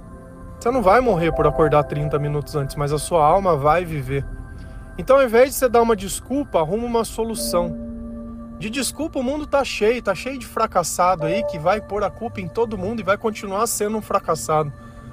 Você 0.58 0.70
não 0.70 0.82
vai 0.82 1.00
morrer 1.00 1.32
por 1.32 1.46
acordar 1.46 1.84
30 1.84 2.18
minutos 2.18 2.54
antes, 2.54 2.76
mas 2.76 2.92
a 2.92 2.98
sua 2.98 3.24
alma 3.24 3.56
vai 3.56 3.84
viver. 3.84 4.26
Então, 4.98 5.16
ao 5.16 5.24
invés 5.24 5.50
de 5.50 5.54
você 5.56 5.68
dar 5.68 5.80
uma 5.80 5.96
desculpa, 5.96 6.58
arruma 6.58 6.84
uma 6.84 7.04
solução. 7.04 7.89
De 8.60 8.68
desculpa, 8.68 9.18
o 9.18 9.22
mundo 9.22 9.46
tá 9.46 9.64
cheio, 9.64 10.02
tá 10.02 10.14
cheio 10.14 10.38
de 10.38 10.46
fracassado 10.46 11.24
aí 11.24 11.42
que 11.44 11.58
vai 11.58 11.80
pôr 11.80 12.04
a 12.04 12.10
culpa 12.10 12.42
em 12.42 12.46
todo 12.46 12.76
mundo 12.76 13.00
e 13.00 13.02
vai 13.02 13.16
continuar 13.16 13.66
sendo 13.66 13.96
um 13.96 14.02
fracassado. 14.02 14.70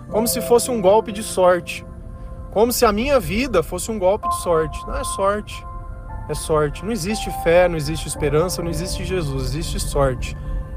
Como 0.10 0.28
se 0.28 0.42
fosse 0.42 0.70
um 0.70 0.82
golpe 0.82 1.14
de 1.14 1.24
sorte. 1.24 1.86
Como 2.52 2.74
se 2.74 2.84
a 2.86 2.92
minha 2.92 3.22
vida 3.22 3.64
fosse 3.64 3.90
um 3.90 3.98
golpe 3.98 4.28
de 4.28 4.36
sorte. 4.42 4.86
Não 4.86 4.98
é 4.98 5.04
sorte. 5.06 5.66
É 6.28 6.34
sorte. 6.34 6.84
Não 6.84 6.92
existe 6.92 7.32
fé, 7.42 7.70
não 7.70 7.78
existe 7.78 8.06
esperança, 8.06 8.62
não 8.62 8.70
existe 8.70 9.06
Jesus, 9.06 9.46
existe 9.46 9.80
sorte. 9.80 10.36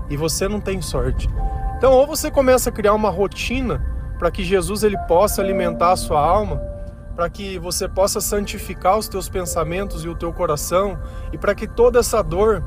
E 0.08 0.16
você 0.16 0.46
não 0.46 0.60
tem 0.60 0.80
sorte. 0.80 1.28
Então, 1.76 1.92
ou 1.92 2.06
você 2.06 2.30
começa 2.30 2.70
a 2.70 2.72
criar 2.72 2.94
uma 2.94 3.10
rotina 3.10 3.84
para 4.16 4.30
que 4.30 4.44
Jesus 4.44 4.84
ele 4.84 4.98
possa 5.08 5.42
alimentar 5.42 5.90
a 5.90 5.96
sua 5.96 6.20
alma, 6.20 6.62
para 7.20 7.28
que 7.28 7.58
você 7.58 7.86
possa 7.86 8.18
santificar 8.18 8.96
os 8.96 9.06
teus 9.06 9.28
pensamentos 9.28 10.06
e 10.06 10.08
o 10.08 10.14
teu 10.14 10.32
coração 10.32 10.98
e 11.30 11.36
para 11.36 11.54
que 11.54 11.68
toda 11.68 11.98
essa 11.98 12.22
dor 12.22 12.64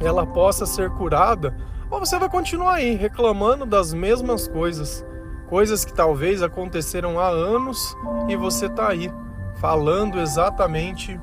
ela 0.00 0.24
possa 0.24 0.64
ser 0.64 0.88
curada, 0.88 1.54
ou 1.90 2.00
você 2.00 2.18
vai 2.18 2.30
continuar 2.30 2.76
aí 2.76 2.94
reclamando 2.94 3.66
das 3.66 3.92
mesmas 3.92 4.48
coisas, 4.48 5.04
coisas 5.50 5.84
que 5.84 5.92
talvez 5.92 6.42
aconteceram 6.42 7.20
há 7.20 7.28
anos 7.28 7.94
e 8.26 8.34
você 8.36 8.68
está 8.68 8.88
aí 8.88 9.12
falando 9.56 10.18
exatamente 10.18 11.20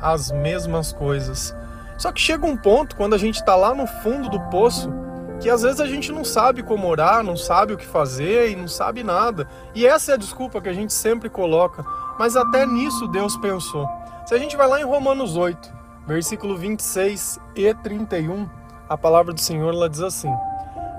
as 0.00 0.30
mesmas 0.30 0.92
coisas. 0.92 1.52
Só 1.98 2.12
que 2.12 2.20
chega 2.20 2.46
um 2.46 2.56
ponto 2.56 2.94
quando 2.94 3.14
a 3.14 3.18
gente 3.18 3.40
está 3.40 3.56
lá 3.56 3.74
no 3.74 3.88
fundo 3.88 4.28
do 4.28 4.38
poço 4.42 4.88
que 5.46 5.50
às 5.50 5.62
vezes 5.62 5.80
a 5.80 5.86
gente 5.86 6.10
não 6.10 6.24
sabe 6.24 6.60
como 6.60 6.88
orar, 6.88 7.22
não 7.22 7.36
sabe 7.36 7.72
o 7.72 7.76
que 7.76 7.86
fazer 7.86 8.50
e 8.50 8.56
não 8.56 8.66
sabe 8.66 9.04
nada. 9.04 9.48
E 9.76 9.86
essa 9.86 10.10
é 10.10 10.14
a 10.14 10.18
desculpa 10.18 10.60
que 10.60 10.68
a 10.68 10.72
gente 10.72 10.92
sempre 10.92 11.30
coloca. 11.30 11.86
Mas 12.18 12.34
até 12.34 12.66
nisso 12.66 13.06
Deus 13.06 13.36
pensou. 13.36 13.88
Se 14.26 14.34
a 14.34 14.38
gente 14.38 14.56
vai 14.56 14.66
lá 14.66 14.80
em 14.80 14.84
Romanos 14.84 15.36
8, 15.36 15.72
versículo 16.04 16.56
26 16.56 17.38
e 17.54 17.72
31, 17.74 18.48
a 18.88 18.98
palavra 18.98 19.32
do 19.32 19.40
Senhor 19.40 19.72
ela 19.72 19.88
diz 19.88 20.00
assim: 20.00 20.34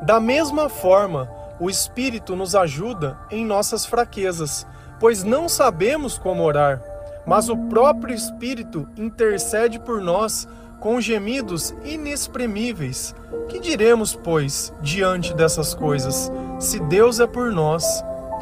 Da 0.03 0.17
mesma 0.17 0.69
forma, 0.69 1.29
o 1.59 1.69
Espírito 1.69 2.33
nos 2.33 2.55
ajuda 2.55 3.19
em 3.29 3.45
nossas 3.45 3.85
fraquezas, 3.85 4.65
pois 4.97 5.25
não 5.25 5.49
sabemos 5.49 6.17
como 6.17 6.41
orar, 6.41 6.81
mas 7.25 7.49
o 7.49 7.57
próprio 7.57 8.15
Espírito 8.15 8.87
intercede 8.95 9.77
por 9.77 9.99
nós 9.99 10.47
com 10.79 11.01
gemidos 11.01 11.73
inexprimíveis. 11.83 13.15
Que 13.49 13.59
diremos, 13.59 14.15
pois, 14.15 14.73
diante 14.81 15.33
dessas 15.33 15.73
coisas? 15.73 16.31
Se 16.59 16.79
Deus 16.79 17.19
é 17.19 17.27
por 17.27 17.51
nós, 17.51 17.83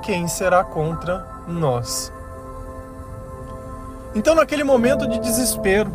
quem 0.04 0.28
será 0.28 0.64
contra 0.64 1.26
nós? 1.48 2.12
Então, 4.14 4.36
naquele 4.36 4.64
momento 4.64 5.08
de 5.08 5.20
desespero, 5.20 5.92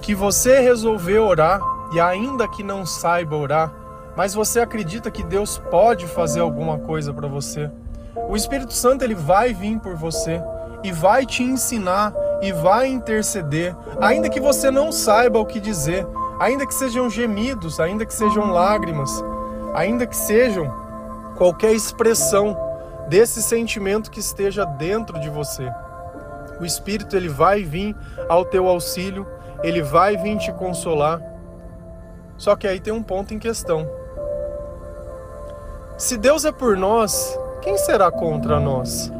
que 0.00 0.14
você 0.14 0.60
resolveu 0.60 1.24
orar 1.24 1.60
e 1.92 2.00
ainda 2.00 2.48
que 2.48 2.62
não 2.62 2.86
saiba 2.86 3.36
orar, 3.36 3.72
mas 4.16 4.34
você 4.34 4.60
acredita 4.60 5.10
que 5.10 5.22
Deus 5.22 5.58
pode 5.58 6.06
fazer 6.06 6.40
alguma 6.40 6.78
coisa 6.78 7.12
para 7.12 7.28
você, 7.28 7.70
o 8.28 8.36
Espírito 8.36 8.72
Santo 8.72 9.04
ele 9.04 9.14
vai 9.14 9.54
vir 9.54 9.78
por 9.78 9.94
você 9.94 10.42
e 10.82 10.92
vai 10.92 11.24
te 11.24 11.42
ensinar 11.42 12.12
e 12.42 12.52
vai 12.52 12.88
interceder, 12.88 13.74
ainda 14.00 14.28
que 14.28 14.40
você 14.40 14.68
não 14.70 14.90
saiba 14.90 15.38
o 15.38 15.46
que 15.46 15.60
dizer, 15.60 16.04
ainda 16.40 16.66
que 16.66 16.74
sejam 16.74 17.08
gemidos, 17.08 17.78
ainda 17.78 18.04
que 18.04 18.12
sejam 18.12 18.50
lágrimas, 18.50 19.24
ainda 19.72 20.06
que 20.06 20.16
sejam 20.16 20.70
qualquer 21.36 21.72
expressão 21.72 22.56
desse 23.08 23.40
sentimento 23.40 24.10
que 24.10 24.18
esteja 24.18 24.64
dentro 24.64 25.20
de 25.20 25.30
você. 25.30 25.72
O 26.60 26.64
Espírito 26.64 27.16
ele 27.16 27.28
vai 27.28 27.62
vir 27.62 27.96
ao 28.28 28.44
teu 28.44 28.66
auxílio, 28.66 29.26
ele 29.62 29.80
vai 29.80 30.16
vir 30.16 30.36
te 30.38 30.52
consolar. 30.52 31.22
Só 32.36 32.56
que 32.56 32.66
aí 32.66 32.80
tem 32.80 32.92
um 32.92 33.02
ponto 33.02 33.32
em 33.32 33.38
questão. 33.38 33.88
Se 35.96 36.16
Deus 36.16 36.44
é 36.44 36.50
por 36.50 36.76
nós, 36.76 37.38
quem 37.60 37.78
será 37.78 38.10
contra 38.10 38.58
nós? 38.58 39.12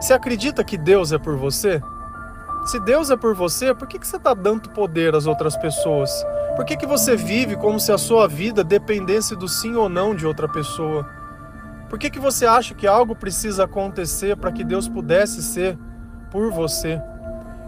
Você 0.00 0.12
acredita 0.12 0.62
que 0.62 0.78
Deus 0.78 1.10
é 1.10 1.18
por 1.18 1.36
você? 1.36 1.82
Se 2.68 2.78
Deus 2.78 3.08
é 3.08 3.16
por 3.16 3.34
você, 3.34 3.72
por 3.72 3.88
que, 3.88 3.98
que 3.98 4.06
você 4.06 4.18
está 4.18 4.34
dando 4.34 4.68
poder 4.68 5.14
às 5.14 5.26
outras 5.26 5.56
pessoas? 5.56 6.10
Por 6.54 6.66
que, 6.66 6.76
que 6.76 6.84
você 6.84 7.16
vive 7.16 7.56
como 7.56 7.80
se 7.80 7.90
a 7.90 7.96
sua 7.96 8.28
vida 8.28 8.62
dependesse 8.62 9.34
do 9.34 9.48
sim 9.48 9.74
ou 9.74 9.88
não 9.88 10.14
de 10.14 10.26
outra 10.26 10.46
pessoa? 10.46 11.08
Por 11.88 11.98
que, 11.98 12.10
que 12.10 12.18
você 12.18 12.44
acha 12.44 12.74
que 12.74 12.86
algo 12.86 13.16
precisa 13.16 13.64
acontecer 13.64 14.36
para 14.36 14.52
que 14.52 14.62
Deus 14.62 14.86
pudesse 14.86 15.42
ser 15.42 15.78
por 16.30 16.52
você? 16.52 17.00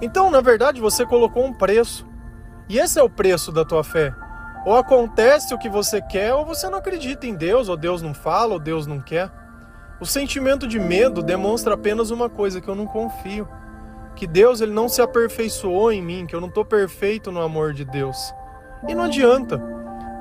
Então, 0.02 0.30
na 0.30 0.42
verdade, 0.42 0.82
você 0.82 1.06
colocou 1.06 1.46
um 1.46 1.54
preço. 1.54 2.06
E 2.68 2.78
esse 2.78 2.98
é 2.98 3.02
o 3.02 3.08
preço 3.08 3.50
da 3.50 3.64
tua 3.64 3.82
fé. 3.82 4.14
Ou 4.66 4.76
acontece 4.76 5.54
o 5.54 5.58
que 5.58 5.70
você 5.70 6.02
quer, 6.02 6.34
ou 6.34 6.44
você 6.44 6.68
não 6.68 6.76
acredita 6.76 7.26
em 7.26 7.34
Deus, 7.34 7.70
ou 7.70 7.76
Deus 7.78 8.02
não 8.02 8.12
fala, 8.12 8.52
ou 8.52 8.60
Deus 8.60 8.86
não 8.86 9.00
quer. 9.00 9.30
O 9.98 10.04
sentimento 10.04 10.66
de 10.66 10.78
medo 10.78 11.22
demonstra 11.22 11.72
apenas 11.72 12.10
uma 12.10 12.28
coisa, 12.28 12.60
que 12.60 12.68
eu 12.68 12.74
não 12.74 12.86
confio 12.86 13.48
que 14.14 14.26
Deus 14.26 14.60
ele 14.60 14.72
não 14.72 14.88
se 14.88 15.00
aperfeiçoou 15.00 15.92
em 15.92 16.02
mim, 16.02 16.26
que 16.26 16.34
eu 16.34 16.40
não 16.40 16.48
estou 16.48 16.64
perfeito 16.64 17.32
no 17.32 17.40
amor 17.40 17.72
de 17.72 17.84
Deus. 17.84 18.34
E 18.88 18.94
não 18.94 19.04
adianta. 19.04 19.58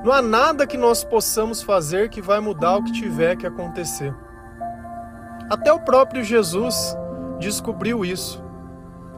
Não 0.04 0.12
há 0.12 0.22
nada 0.22 0.66
que 0.66 0.78
nós 0.78 1.04
possamos 1.04 1.62
fazer 1.62 2.08
que 2.08 2.22
vai 2.22 2.40
mudar 2.40 2.76
o 2.76 2.84
que 2.84 2.92
tiver 2.92 3.36
que 3.36 3.46
acontecer. 3.46 4.14
Até 5.50 5.72
o 5.72 5.80
próprio 5.80 6.24
Jesus 6.24 6.96
descobriu 7.38 8.04
isso. 8.04 8.42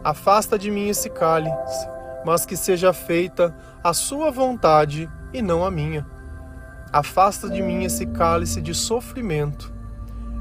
Afasta 0.02 0.58
de 0.58 0.70
mim 0.70 0.88
esse 0.88 1.08
cálice, 1.08 1.88
mas 2.24 2.44
que 2.44 2.56
seja 2.56 2.92
feita 2.92 3.54
a 3.84 3.92
sua 3.92 4.30
vontade 4.30 5.08
e 5.32 5.40
não 5.40 5.64
a 5.64 5.70
minha. 5.70 6.06
Afasta 6.92 7.48
de 7.48 7.62
mim 7.62 7.84
esse 7.84 8.06
cálice 8.06 8.60
de 8.60 8.74
sofrimento, 8.74 9.72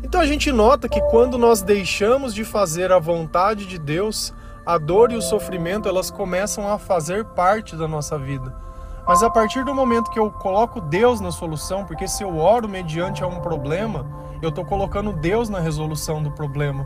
então 0.04 0.20
a 0.20 0.26
gente 0.26 0.52
nota 0.52 0.90
que 0.90 1.02
quando 1.02 1.38
nós 1.38 1.62
deixamos 1.62 2.34
de 2.34 2.44
fazer 2.44 2.92
a 2.92 3.00
vontade 3.00 3.66
de 3.66 3.78
Deus, 3.78 4.34
a 4.66 4.78
dor 4.78 5.12
e 5.12 5.16
o 5.16 5.22
sofrimento 5.22 5.88
elas 5.88 6.10
começam 6.10 6.68
a 6.68 6.78
fazer 6.78 7.26
parte 7.26 7.76
da 7.76 7.88
nossa 7.88 8.18
vida. 8.18 8.54
Mas 9.08 9.24
a 9.24 9.30
partir 9.30 9.64
do 9.66 9.74
momento 9.74 10.12
que 10.12 10.20
eu 10.20 10.32
coloco 10.32 10.80
Deus 10.80 11.20
na 11.20 11.32
solução, 11.32 11.86
porque 11.86 12.08
se 12.08 12.24
eu 12.24 12.38
oro 12.38 12.70
mediante 12.70 13.24
a 13.24 13.28
um 13.28 13.42
problema, 13.42 14.06
eu 14.42 14.50
estou 14.50 14.64
colocando 14.66 15.14
Deus 15.14 15.50
na 15.50 15.60
resolução 15.60 16.22
do 16.22 16.32
problema. 16.32 16.86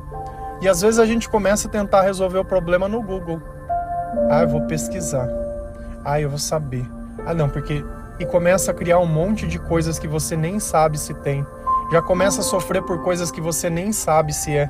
E 0.61 0.67
às 0.67 0.81
vezes 0.81 0.99
a 0.99 1.05
gente 1.05 1.29
começa 1.29 1.67
a 1.67 1.71
tentar 1.71 2.01
resolver 2.01 2.39
o 2.39 2.45
problema 2.45 2.87
no 2.87 3.01
Google. 3.01 3.41
Ah, 4.29 4.41
eu 4.41 4.47
vou 4.47 4.61
pesquisar. 4.61 5.27
Ah, 6.03 6.19
eu 6.19 6.29
vou 6.29 6.39
saber. 6.39 6.85
Ah, 7.25 7.33
não, 7.33 7.49
porque. 7.49 7.83
E 8.17 8.25
começa 8.25 8.71
a 8.71 8.73
criar 8.73 8.97
um 8.99 9.05
monte 9.05 9.45
de 9.45 9.59
coisas 9.59 9.99
que 9.99 10.07
você 10.07 10.37
nem 10.37 10.57
sabe 10.57 10.97
se 10.97 11.13
tem 11.13 11.45
já 11.91 12.01
começa 12.01 12.41
a 12.41 12.43
sofrer 12.43 12.81
por 12.81 13.01
coisas 13.03 13.31
que 13.31 13.41
você 13.41 13.69
nem 13.69 13.91
sabe 13.91 14.33
se 14.33 14.55
é. 14.55 14.69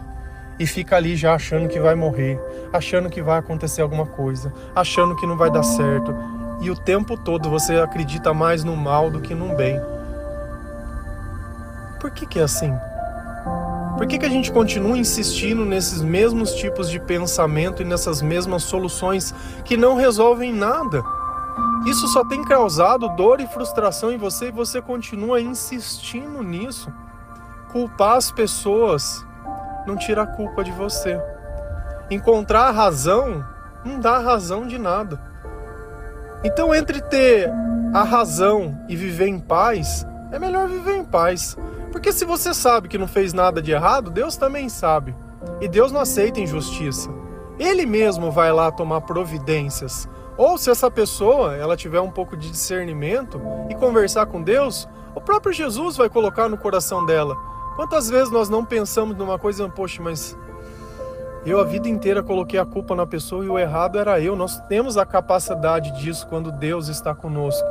E 0.59 0.65
fica 0.65 0.95
ali 0.95 1.15
já 1.15 1.35
achando 1.35 1.67
que 1.67 1.79
vai 1.79 1.95
morrer, 1.95 2.39
achando 2.71 3.09
que 3.09 3.21
vai 3.21 3.39
acontecer 3.39 3.81
alguma 3.81 4.05
coisa, 4.05 4.53
achando 4.73 5.15
que 5.15 5.27
não 5.27 5.37
vai 5.37 5.51
dar 5.51 5.63
certo. 5.63 6.15
E 6.61 6.69
o 6.69 6.75
tempo 6.75 7.17
todo 7.17 7.49
você 7.49 7.75
acredita 7.75 8.33
mais 8.33 8.63
no 8.63 8.75
mal 8.75 9.09
do 9.09 9.19
que 9.19 9.35
no 9.35 9.55
bem. 9.55 9.79
Por 11.99 12.11
que, 12.11 12.25
que 12.25 12.39
é 12.39 12.43
assim? 12.43 12.73
Por 13.97 14.05
que, 14.07 14.17
que 14.17 14.25
a 14.25 14.29
gente 14.29 14.51
continua 14.51 14.97
insistindo 14.97 15.63
nesses 15.63 16.01
mesmos 16.01 16.53
tipos 16.53 16.89
de 16.89 16.99
pensamento 16.99 17.81
e 17.81 17.85
nessas 17.85 18.21
mesmas 18.21 18.63
soluções 18.63 19.33
que 19.63 19.77
não 19.77 19.95
resolvem 19.95 20.53
nada? 20.53 21.03
Isso 21.85 22.07
só 22.07 22.25
tem 22.25 22.43
causado 22.43 23.09
dor 23.09 23.39
e 23.39 23.47
frustração 23.47 24.11
em 24.11 24.17
você 24.17 24.47
e 24.47 24.51
você 24.51 24.81
continua 24.81 25.39
insistindo 25.39 26.41
nisso. 26.41 26.91
Culpar 27.71 28.17
as 28.17 28.31
pessoas 28.31 29.25
não 29.85 29.95
tira 29.95 30.23
a 30.23 30.27
culpa 30.27 30.63
de 30.63 30.71
você. 30.71 31.21
Encontrar 32.09 32.69
a 32.69 32.71
razão 32.71 33.45
não 33.83 33.99
dá 33.99 34.17
razão 34.17 34.65
de 34.65 34.79
nada. 34.79 35.21
Então, 36.43 36.73
entre 36.73 37.01
ter 37.01 37.51
a 37.93 38.03
razão 38.03 38.77
e 38.89 38.95
viver 38.95 39.27
em 39.27 39.39
paz, 39.39 40.05
é 40.31 40.39
melhor 40.39 40.67
viver 40.67 40.95
em 40.97 41.05
paz. 41.05 41.57
Porque 41.91 42.11
se 42.11 42.25
você 42.25 42.53
sabe 42.53 42.87
que 42.87 42.97
não 42.97 43.07
fez 43.07 43.31
nada 43.31 43.61
de 43.61 43.71
errado, 43.71 44.11
Deus 44.11 44.35
também 44.35 44.69
sabe. 44.69 45.15
E 45.61 45.67
Deus 45.67 45.91
não 45.91 46.01
aceita 46.01 46.39
injustiça. 46.39 47.09
Ele 47.57 47.85
mesmo 47.85 48.31
vai 48.31 48.51
lá 48.51 48.71
tomar 48.71 49.01
providências. 49.01 50.09
Ou 50.37 50.57
se 50.57 50.69
essa 50.69 50.91
pessoa 50.91 51.55
ela 51.55 51.77
tiver 51.77 52.01
um 52.01 52.11
pouco 52.11 52.35
de 52.35 52.49
discernimento 52.51 53.41
e 53.69 53.75
conversar 53.75 54.25
com 54.25 54.41
Deus, 54.41 54.87
o 55.13 55.21
próprio 55.21 55.53
Jesus 55.53 55.95
vai 55.95 56.09
colocar 56.09 56.49
no 56.49 56.57
coração 56.57 57.05
dela 57.05 57.37
Quantas 57.75 58.09
vezes 58.09 58.31
nós 58.31 58.47
não 58.47 58.63
pensamos 58.63 59.17
numa 59.17 59.37
coisa, 59.37 59.67
poxa, 59.67 60.01
mas 60.01 60.37
eu 61.45 61.59
a 61.59 61.65
vida 61.65 61.89
inteira 61.89 62.23
coloquei 62.23 62.57
a 62.57 62.65
culpa 62.65 62.95
na 62.95 63.05
pessoa 63.05 63.43
e 63.43 63.49
o 63.49 63.59
errado 63.59 63.99
era 63.99 64.19
eu. 64.19 64.33
Nós 64.33 64.57
temos 64.69 64.97
a 64.97 65.05
capacidade 65.05 65.91
disso 65.99 66.25
quando 66.27 66.53
Deus 66.53 66.87
está 66.87 67.13
conosco. 67.13 67.67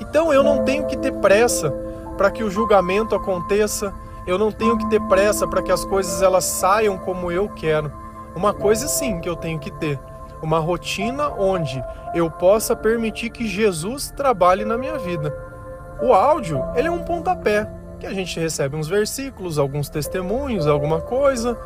Então 0.00 0.32
eu 0.32 0.42
não 0.42 0.64
tenho 0.64 0.84
que 0.84 0.98
ter 0.98 1.12
pressa 1.12 1.70
para 2.18 2.28
que 2.28 2.42
o 2.42 2.50
julgamento 2.50 3.14
aconteça. 3.14 3.94
Eu 4.26 4.36
não 4.36 4.50
tenho 4.50 4.76
que 4.76 4.88
ter 4.90 5.00
pressa 5.02 5.46
para 5.46 5.62
que 5.62 5.70
as 5.70 5.84
coisas 5.84 6.20
elas 6.20 6.44
saiam 6.44 6.98
como 6.98 7.30
eu 7.30 7.48
quero. 7.48 7.90
Uma 8.34 8.52
coisa 8.52 8.88
sim 8.88 9.20
que 9.20 9.28
eu 9.28 9.36
tenho 9.36 9.60
que 9.60 9.70
ter, 9.70 9.96
uma 10.42 10.58
rotina 10.58 11.28
onde 11.28 11.82
eu 12.14 12.30
possa 12.30 12.74
permitir 12.74 13.30
que 13.30 13.46
Jesus 13.46 14.10
trabalhe 14.10 14.64
na 14.64 14.76
minha 14.76 14.98
vida. 14.98 15.32
O 16.02 16.12
áudio, 16.12 16.62
ele 16.74 16.88
é 16.88 16.90
um 16.90 17.04
pontapé 17.04 17.70
que 18.00 18.06
a 18.06 18.12
gente 18.12 18.38
recebe 18.40 18.74
uns 18.74 18.88
versículos, 18.88 19.58
alguns 19.58 19.88
testemunhos, 19.88 20.66
alguma 20.66 21.00
coisa, 21.00 21.56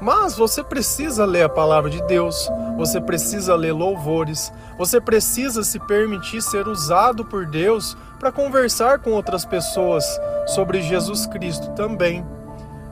mas 0.00 0.36
você 0.36 0.62
precisa 0.62 1.24
ler 1.24 1.44
a 1.44 1.48
palavra 1.48 1.88
de 1.88 2.02
Deus, 2.02 2.50
você 2.76 3.00
precisa 3.00 3.54
ler 3.54 3.72
louvores, 3.72 4.52
você 4.76 5.00
precisa 5.00 5.62
se 5.62 5.78
permitir 5.80 6.42
ser 6.42 6.68
usado 6.68 7.24
por 7.24 7.46
Deus 7.46 7.96
para 8.20 8.30
conversar 8.30 8.98
com 8.98 9.12
outras 9.12 9.46
pessoas 9.46 10.04
sobre 10.46 10.82
Jesus 10.82 11.26
Cristo 11.26 11.70
também. 11.70 12.24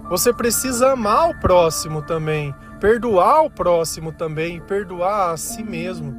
Você 0.08 0.32
precisa 0.32 0.92
amar 0.92 1.30
o 1.30 1.40
próximo 1.40 2.00
também, 2.00 2.54
perdoar 2.80 3.44
o 3.44 3.50
próximo 3.50 4.12
também, 4.12 4.60
perdoar 4.60 5.32
a 5.32 5.36
si 5.36 5.62
mesmo. 5.62 6.14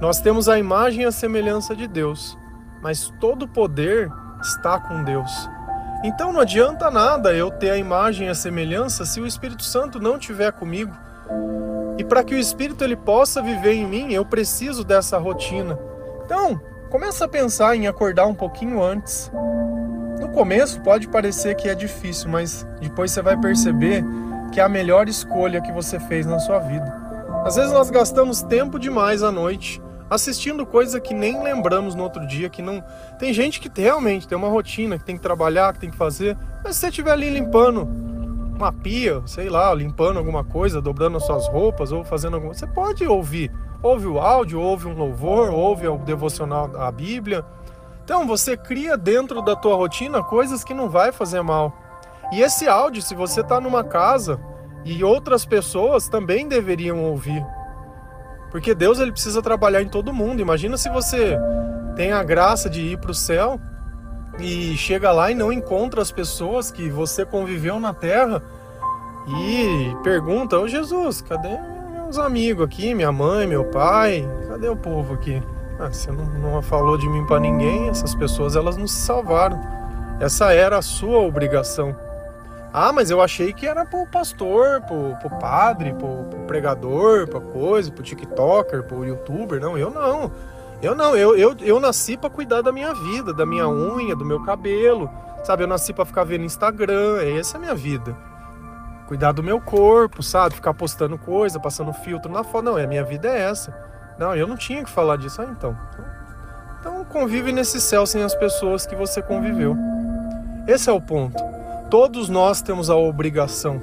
Nós 0.00 0.20
temos 0.20 0.48
a 0.48 0.58
imagem 0.58 1.02
e 1.02 1.06
a 1.06 1.12
semelhança 1.12 1.76
de 1.76 1.86
Deus, 1.86 2.36
mas 2.82 3.12
todo 3.20 3.46
poder 3.46 4.10
está 4.40 4.78
com 4.78 5.04
Deus. 5.04 5.30
Então 6.02 6.32
não 6.32 6.40
adianta 6.40 6.90
nada 6.90 7.34
eu 7.34 7.50
ter 7.50 7.70
a 7.70 7.76
imagem 7.76 8.26
e 8.26 8.30
a 8.30 8.34
semelhança 8.34 9.04
se 9.04 9.20
o 9.20 9.26
Espírito 9.26 9.62
Santo 9.62 10.00
não 10.00 10.16
estiver 10.16 10.50
comigo. 10.52 10.92
E 11.98 12.04
para 12.04 12.24
que 12.24 12.34
o 12.34 12.38
Espírito 12.38 12.82
ele 12.82 12.96
possa 12.96 13.42
viver 13.42 13.74
em 13.74 13.86
mim, 13.86 14.12
eu 14.12 14.24
preciso 14.24 14.82
dessa 14.82 15.18
rotina. 15.18 15.78
Então, 16.24 16.58
começa 16.88 17.26
a 17.26 17.28
pensar 17.28 17.76
em 17.76 17.86
acordar 17.86 18.26
um 18.26 18.34
pouquinho 18.34 18.82
antes. 18.82 19.30
No 20.18 20.30
começo 20.30 20.80
pode 20.80 21.08
parecer 21.08 21.54
que 21.56 21.68
é 21.68 21.74
difícil, 21.74 22.30
mas 22.30 22.66
depois 22.80 23.10
você 23.10 23.20
vai 23.20 23.36
perceber 23.36 24.02
que 24.52 24.60
é 24.60 24.62
a 24.62 24.68
melhor 24.68 25.08
escolha 25.08 25.60
que 25.60 25.72
você 25.72 25.98
fez 26.00 26.26
na 26.26 26.38
sua 26.38 26.58
vida. 26.58 26.92
Às 27.44 27.56
vezes 27.56 27.72
nós 27.72 27.90
gastamos 27.90 28.42
tempo 28.42 28.78
demais 28.78 29.22
à 29.22 29.30
noite 29.30 29.80
assistindo 30.10 30.66
coisa 30.66 31.00
que 31.00 31.14
nem 31.14 31.40
lembramos 31.40 31.94
no 31.94 32.02
outro 32.02 32.26
dia, 32.26 32.50
que 32.50 32.60
não. 32.60 32.82
Tem 33.18 33.32
gente 33.32 33.60
que 33.60 33.70
realmente 33.80 34.26
tem 34.26 34.36
uma 34.36 34.48
rotina, 34.48 34.98
que 34.98 35.04
tem 35.04 35.16
que 35.16 35.22
trabalhar, 35.22 35.72
que 35.72 35.78
tem 35.78 35.90
que 35.90 35.96
fazer. 35.96 36.36
Mas 36.64 36.74
se 36.74 36.80
você 36.80 36.88
estiver 36.88 37.12
ali 37.12 37.30
limpando 37.30 37.88
uma 38.56 38.72
pia, 38.72 39.22
sei 39.24 39.48
lá, 39.48 39.72
limpando 39.72 40.18
alguma 40.18 40.42
coisa, 40.42 40.82
dobrando 40.82 41.16
as 41.16 41.24
suas 41.24 41.46
roupas 41.48 41.92
ou 41.92 42.04
fazendo 42.04 42.34
alguma 42.34 42.52
você 42.52 42.66
pode 42.66 43.06
ouvir. 43.06 43.50
Ouve 43.82 44.06
o 44.06 44.18
áudio, 44.18 44.60
ouve 44.60 44.86
um 44.88 44.94
louvor, 44.94 45.50
ouve 45.50 45.86
o 45.86 45.96
devocional 45.96 46.68
da 46.68 46.90
Bíblia. 46.90 47.44
Então 48.04 48.26
você 48.26 48.56
cria 48.56 48.98
dentro 48.98 49.40
da 49.40 49.54
tua 49.54 49.76
rotina 49.76 50.22
coisas 50.22 50.64
que 50.64 50.74
não 50.74 50.90
vai 50.90 51.12
fazer 51.12 51.40
mal. 51.40 51.72
E 52.32 52.42
esse 52.42 52.68
áudio, 52.68 53.02
se 53.02 53.14
você 53.14 53.40
está 53.40 53.60
numa 53.60 53.82
casa 53.82 54.40
e 54.84 55.02
outras 55.04 55.44
pessoas 55.44 56.08
também 56.08 56.48
deveriam 56.48 57.02
ouvir. 57.04 57.44
Porque 58.50 58.74
Deus 58.74 58.98
ele 58.98 59.12
precisa 59.12 59.42
trabalhar 59.42 59.82
em 59.82 59.88
todo 59.88 60.12
mundo. 60.12 60.40
Imagina 60.40 60.76
se 60.76 60.88
você 60.88 61.38
tem 61.96 62.12
a 62.12 62.22
graça 62.22 62.68
de 62.68 62.80
ir 62.80 62.98
para 62.98 63.10
o 63.10 63.14
céu 63.14 63.60
e 64.38 64.76
chega 64.76 65.12
lá 65.12 65.30
e 65.30 65.34
não 65.34 65.52
encontra 65.52 66.00
as 66.00 66.10
pessoas 66.10 66.70
que 66.70 66.88
você 66.88 67.24
conviveu 67.24 67.78
na 67.78 67.92
terra 67.92 68.42
e 69.28 69.94
pergunta: 70.02 70.58
Ô 70.58 70.66
Jesus, 70.66 71.20
cadê 71.20 71.58
meus 71.92 72.18
amigos 72.18 72.64
aqui, 72.64 72.94
minha 72.94 73.12
mãe, 73.12 73.46
meu 73.46 73.64
pai? 73.64 74.28
Cadê 74.48 74.68
o 74.68 74.76
povo 74.76 75.14
aqui? 75.14 75.42
Ah, 75.78 75.88
você 75.88 76.10
não, 76.10 76.24
não 76.24 76.62
falou 76.62 76.98
de 76.98 77.08
mim 77.08 77.24
para 77.26 77.40
ninguém, 77.40 77.88
essas 77.88 78.14
pessoas 78.14 78.56
elas 78.56 78.76
não 78.76 78.86
se 78.86 79.00
salvaram. 79.00 79.60
Essa 80.18 80.52
era 80.52 80.78
a 80.78 80.82
sua 80.82 81.18
obrigação. 81.18 81.96
Ah, 82.72 82.92
mas 82.92 83.10
eu 83.10 83.20
achei 83.20 83.52
que 83.52 83.66
era 83.66 83.84
pro 83.84 84.06
pastor, 84.06 84.80
pro, 84.82 85.16
pro 85.16 85.38
padre, 85.38 85.92
pro, 85.92 86.24
pro 86.24 86.40
pregador, 86.46 87.26
pra 87.28 87.40
coisa, 87.40 87.90
pro 87.90 88.02
tiktoker, 88.02 88.84
pro 88.84 89.04
youtuber. 89.04 89.60
Não, 89.60 89.76
eu 89.76 89.90
não. 89.90 90.30
Eu 90.80 90.94
não, 90.94 91.14
eu, 91.16 91.36
eu, 91.36 91.54
eu 91.60 91.78
nasci 91.80 92.16
para 92.16 92.30
cuidar 92.30 92.62
da 92.62 92.72
minha 92.72 92.94
vida, 92.94 93.34
da 93.34 93.44
minha 93.44 93.68
unha, 93.68 94.16
do 94.16 94.24
meu 94.24 94.42
cabelo. 94.44 95.10
Sabe, 95.44 95.62
eu 95.64 95.66
nasci 95.66 95.92
para 95.92 96.04
ficar 96.04 96.24
vendo 96.24 96.44
Instagram, 96.44 97.22
essa 97.38 97.56
é 97.56 97.58
a 97.58 97.60
minha 97.60 97.74
vida. 97.74 98.16
cuidar 99.06 99.32
do 99.32 99.42
meu 99.42 99.60
corpo, 99.60 100.22
sabe? 100.22 100.54
Ficar 100.54 100.72
postando 100.72 101.18
coisa, 101.18 101.58
passando 101.58 101.92
filtro 101.92 102.30
na 102.30 102.44
foto. 102.44 102.64
Não, 102.64 102.76
a 102.76 102.86
minha 102.86 103.02
vida 103.02 103.28
é 103.28 103.40
essa. 103.40 103.74
Não, 104.16 104.36
eu 104.36 104.46
não 104.46 104.56
tinha 104.56 104.84
que 104.84 104.90
falar 104.90 105.16
disso. 105.16 105.42
Ah, 105.42 105.48
então. 105.50 105.76
Então 106.78 107.04
convive 107.04 107.50
nesse 107.50 107.80
céu 107.80 108.06
sem 108.06 108.22
as 108.22 108.34
pessoas 108.34 108.86
que 108.86 108.94
você 108.94 109.20
conviveu. 109.20 109.76
Esse 110.66 110.88
é 110.88 110.92
o 110.92 111.00
ponto. 111.00 111.42
Todos 111.90 112.28
nós 112.28 112.62
temos 112.62 112.88
a 112.88 112.94
obrigação. 112.94 113.82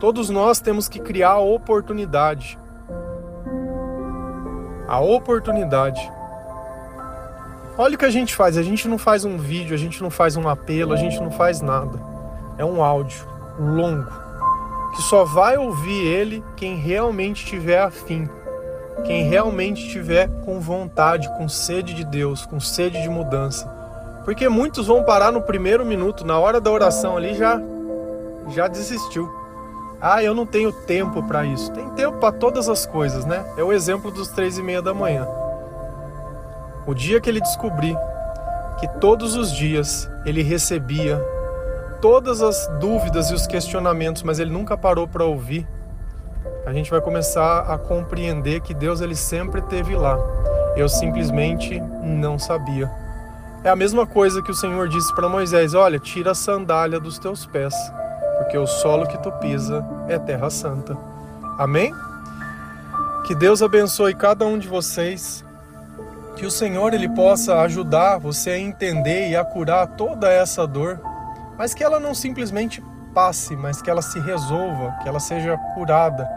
Todos 0.00 0.30
nós 0.30 0.58
temos 0.58 0.88
que 0.88 0.98
criar 0.98 1.32
a 1.32 1.38
oportunidade. 1.38 2.58
A 4.88 4.98
oportunidade. 5.00 6.00
Olha 7.76 7.94
o 7.94 7.98
que 7.98 8.06
a 8.06 8.10
gente 8.10 8.34
faz. 8.34 8.56
A 8.56 8.62
gente 8.62 8.88
não 8.88 8.96
faz 8.96 9.24
um 9.26 9.36
vídeo, 9.36 9.74
a 9.74 9.78
gente 9.78 10.02
não 10.02 10.10
faz 10.10 10.36
um 10.36 10.48
apelo, 10.48 10.94
a 10.94 10.96
gente 10.96 11.20
não 11.20 11.30
faz 11.30 11.60
nada. 11.60 12.00
É 12.56 12.64
um 12.64 12.82
áudio 12.82 13.26
longo 13.58 14.22
que 14.94 15.02
só 15.02 15.24
vai 15.24 15.56
ouvir 15.56 16.06
ele 16.06 16.44
quem 16.56 16.76
realmente 16.76 17.44
tiver 17.46 17.80
afim, 17.80 18.28
quem 19.04 19.28
realmente 19.28 19.88
tiver 19.88 20.28
com 20.44 20.60
vontade, 20.60 21.28
com 21.36 21.48
sede 21.48 21.94
de 21.94 22.04
Deus, 22.04 22.44
com 22.44 22.60
sede 22.60 23.00
de 23.00 23.08
mudança. 23.08 23.81
Porque 24.24 24.48
muitos 24.48 24.86
vão 24.86 25.02
parar 25.02 25.32
no 25.32 25.42
primeiro 25.42 25.84
minuto, 25.84 26.24
na 26.24 26.38
hora 26.38 26.60
da 26.60 26.70
oração 26.70 27.16
ali 27.16 27.34
já 27.34 27.60
já 28.48 28.68
desistiu. 28.68 29.32
Ah, 30.00 30.22
eu 30.22 30.34
não 30.34 30.44
tenho 30.44 30.72
tempo 30.72 31.22
para 31.22 31.44
isso. 31.44 31.70
Tem 31.72 31.88
tempo 31.90 32.18
para 32.18 32.32
todas 32.32 32.68
as 32.68 32.84
coisas, 32.84 33.24
né? 33.24 33.44
É 33.56 33.62
o 33.62 33.72
exemplo 33.72 34.10
dos 34.10 34.28
três 34.28 34.58
e 34.58 34.62
meia 34.62 34.82
da 34.82 34.92
manhã. 34.92 35.26
O 36.86 36.92
dia 36.92 37.20
que 37.20 37.30
ele 37.30 37.40
descobrir 37.40 37.96
que 38.80 38.88
todos 38.98 39.36
os 39.36 39.52
dias 39.52 40.10
ele 40.26 40.42
recebia 40.42 41.24
todas 42.00 42.42
as 42.42 42.66
dúvidas 42.80 43.30
e 43.30 43.34
os 43.34 43.46
questionamentos, 43.46 44.24
mas 44.24 44.40
ele 44.40 44.50
nunca 44.50 44.76
parou 44.76 45.06
para 45.06 45.24
ouvir, 45.24 45.68
a 46.66 46.72
gente 46.72 46.90
vai 46.90 47.00
começar 47.00 47.60
a 47.60 47.78
compreender 47.78 48.60
que 48.60 48.74
Deus 48.74 49.00
ele 49.00 49.14
sempre 49.14 49.62
teve 49.62 49.94
lá. 49.94 50.18
Eu 50.76 50.88
simplesmente 50.88 51.80
não 52.02 52.40
sabia. 52.40 52.90
É 53.64 53.68
a 53.68 53.76
mesma 53.76 54.06
coisa 54.06 54.42
que 54.42 54.50
o 54.50 54.54
Senhor 54.54 54.88
disse 54.88 55.14
para 55.14 55.28
Moisés: 55.28 55.74
Olha, 55.74 55.98
tira 55.98 56.32
a 56.32 56.34
sandália 56.34 56.98
dos 56.98 57.18
teus 57.18 57.46
pés, 57.46 57.74
porque 58.38 58.58
o 58.58 58.66
solo 58.66 59.06
que 59.06 59.18
tu 59.22 59.30
pisa 59.32 59.84
é 60.08 60.18
terra 60.18 60.50
santa. 60.50 60.96
Amém? 61.58 61.94
Que 63.26 63.34
Deus 63.34 63.62
abençoe 63.62 64.14
cada 64.14 64.44
um 64.44 64.58
de 64.58 64.68
vocês. 64.68 65.44
Que 66.36 66.46
o 66.46 66.50
Senhor 66.50 66.92
ele 66.92 67.08
possa 67.10 67.60
ajudar 67.60 68.18
você 68.18 68.50
a 68.50 68.58
entender 68.58 69.28
e 69.28 69.36
a 69.36 69.44
curar 69.44 69.86
toda 69.86 70.28
essa 70.28 70.66
dor 70.66 70.98
mas 71.62 71.74
que 71.74 71.84
ela 71.84 72.00
não 72.00 72.14
simplesmente 72.14 72.82
passe, 73.14 73.54
mas 73.54 73.82
que 73.82 73.90
ela 73.90 74.02
se 74.02 74.18
resolva, 74.18 74.92
que 75.02 75.08
ela 75.08 75.20
seja 75.20 75.56
curada. 75.74 76.28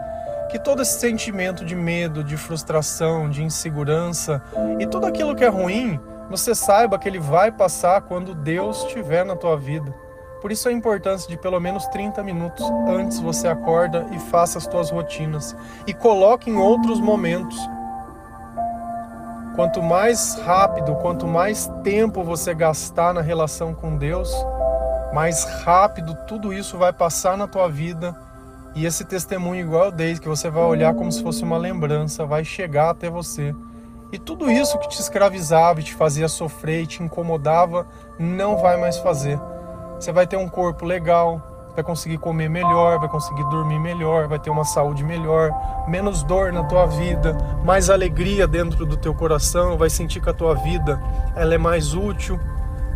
Que 0.50 0.58
todo 0.58 0.82
esse 0.82 1.00
sentimento 1.00 1.64
de 1.64 1.74
medo, 1.74 2.22
de 2.22 2.36
frustração, 2.36 3.28
de 3.28 3.42
insegurança 3.42 4.40
e 4.78 4.86
tudo 4.86 5.06
aquilo 5.06 5.34
que 5.34 5.44
é 5.44 5.48
ruim, 5.48 5.98
você 6.30 6.54
saiba 6.54 6.98
que 6.98 7.08
ele 7.08 7.18
vai 7.18 7.52
passar 7.52 8.00
quando 8.02 8.34
Deus 8.34 8.84
estiver 8.84 9.24
na 9.24 9.36
tua 9.36 9.56
vida. 9.56 9.94
Por 10.40 10.52
isso 10.52 10.68
a 10.68 10.72
importância 10.72 11.28
de 11.28 11.36
pelo 11.36 11.58
menos 11.60 11.86
30 11.88 12.22
minutos 12.22 12.64
antes 12.88 13.18
você 13.20 13.48
acorda 13.48 14.06
e 14.12 14.18
faça 14.18 14.58
as 14.58 14.66
tuas 14.66 14.90
rotinas 14.90 15.56
e 15.86 15.94
coloque 15.94 16.50
em 16.50 16.56
outros 16.56 17.00
momentos. 17.00 17.58
Quanto 19.54 19.82
mais 19.82 20.34
rápido, 20.44 20.94
quanto 20.96 21.26
mais 21.26 21.70
tempo 21.82 22.22
você 22.22 22.54
gastar 22.54 23.14
na 23.14 23.22
relação 23.22 23.74
com 23.74 23.96
Deus, 23.96 24.30
mais 25.14 25.44
rápido 25.64 26.14
tudo 26.28 26.52
isso 26.52 26.76
vai 26.76 26.92
passar 26.92 27.36
na 27.36 27.48
tua 27.48 27.68
vida 27.68 28.14
e 28.76 28.84
esse 28.84 29.06
testemunho 29.06 29.62
igual 29.62 29.86
eu 29.86 30.20
que 30.20 30.28
você 30.28 30.50
vai 30.50 30.64
olhar 30.64 30.94
como 30.94 31.10
se 31.10 31.22
fosse 31.22 31.42
uma 31.42 31.56
lembrança, 31.56 32.26
vai 32.26 32.44
chegar 32.44 32.90
até 32.90 33.08
você. 33.08 33.54
E 34.12 34.18
tudo 34.18 34.50
isso 34.50 34.78
que 34.78 34.88
te 34.88 35.00
escravizava, 35.00 35.82
te 35.82 35.94
fazia 35.94 36.28
sofrer 36.28 36.82
e 36.82 36.86
te 36.86 37.02
incomodava, 37.02 37.86
não 38.18 38.56
vai 38.56 38.76
mais 38.76 38.98
fazer. 38.98 39.38
Você 39.98 40.12
vai 40.12 40.26
ter 40.26 40.36
um 40.36 40.48
corpo 40.48 40.84
legal, 40.84 41.40
vai 41.74 41.84
conseguir 41.84 42.18
comer 42.18 42.48
melhor, 42.48 42.98
vai 42.98 43.08
conseguir 43.08 43.44
dormir 43.50 43.78
melhor, 43.78 44.28
vai 44.28 44.38
ter 44.38 44.48
uma 44.48 44.64
saúde 44.64 45.04
melhor, 45.04 45.50
menos 45.88 46.22
dor 46.22 46.52
na 46.52 46.64
tua 46.64 46.86
vida, 46.86 47.36
mais 47.64 47.90
alegria 47.90 48.46
dentro 48.46 48.86
do 48.86 48.96
teu 48.96 49.14
coração, 49.14 49.76
vai 49.76 49.90
sentir 49.90 50.20
que 50.20 50.30
a 50.30 50.34
tua 50.34 50.54
vida 50.54 51.00
ela 51.34 51.54
é 51.54 51.58
mais 51.58 51.92
útil, 51.92 52.40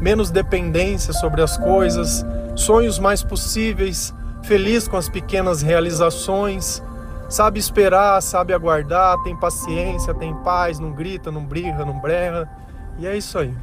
menos 0.01 0.31
dependência 0.31 1.13
sobre 1.13 1.43
as 1.43 1.59
coisas, 1.59 2.25
sonhos 2.57 2.99
mais 2.99 3.23
possíveis, 3.23 4.15
feliz 4.43 4.89
com 4.89 4.97
as 4.97 5.09
pequenas 5.09 5.61
realizações, 5.61 6.83
sabe 7.31 7.59
esperar, 7.59 8.21
sabe 8.21 8.53
aguardar, 8.53 9.23
tem 9.23 9.35
paciência, 9.35 10.13
tem 10.13 10.35
paz, 10.35 10.79
não 10.79 10.93
grita, 10.93 11.31
não 11.31 11.45
briga, 11.45 11.85
não 11.85 11.99
berra. 11.99 12.51
E 12.99 13.07
é 13.07 13.17
isso 13.17 13.39
aí. 13.39 13.55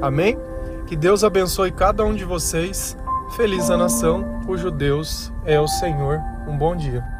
Amém? 0.00 0.38
Que 0.86 0.96
Deus 0.96 1.24
abençoe 1.24 1.72
cada 1.72 2.04
um 2.04 2.14
de 2.14 2.24
vocês. 2.24 2.96
Feliz 3.36 3.68
a 3.68 3.76
nação 3.76 4.24
cujo 4.46 4.70
Deus 4.70 5.32
é 5.44 5.60
o 5.60 5.66
Senhor. 5.66 6.22
Um 6.48 6.56
bom 6.56 6.76
dia. 6.76 7.15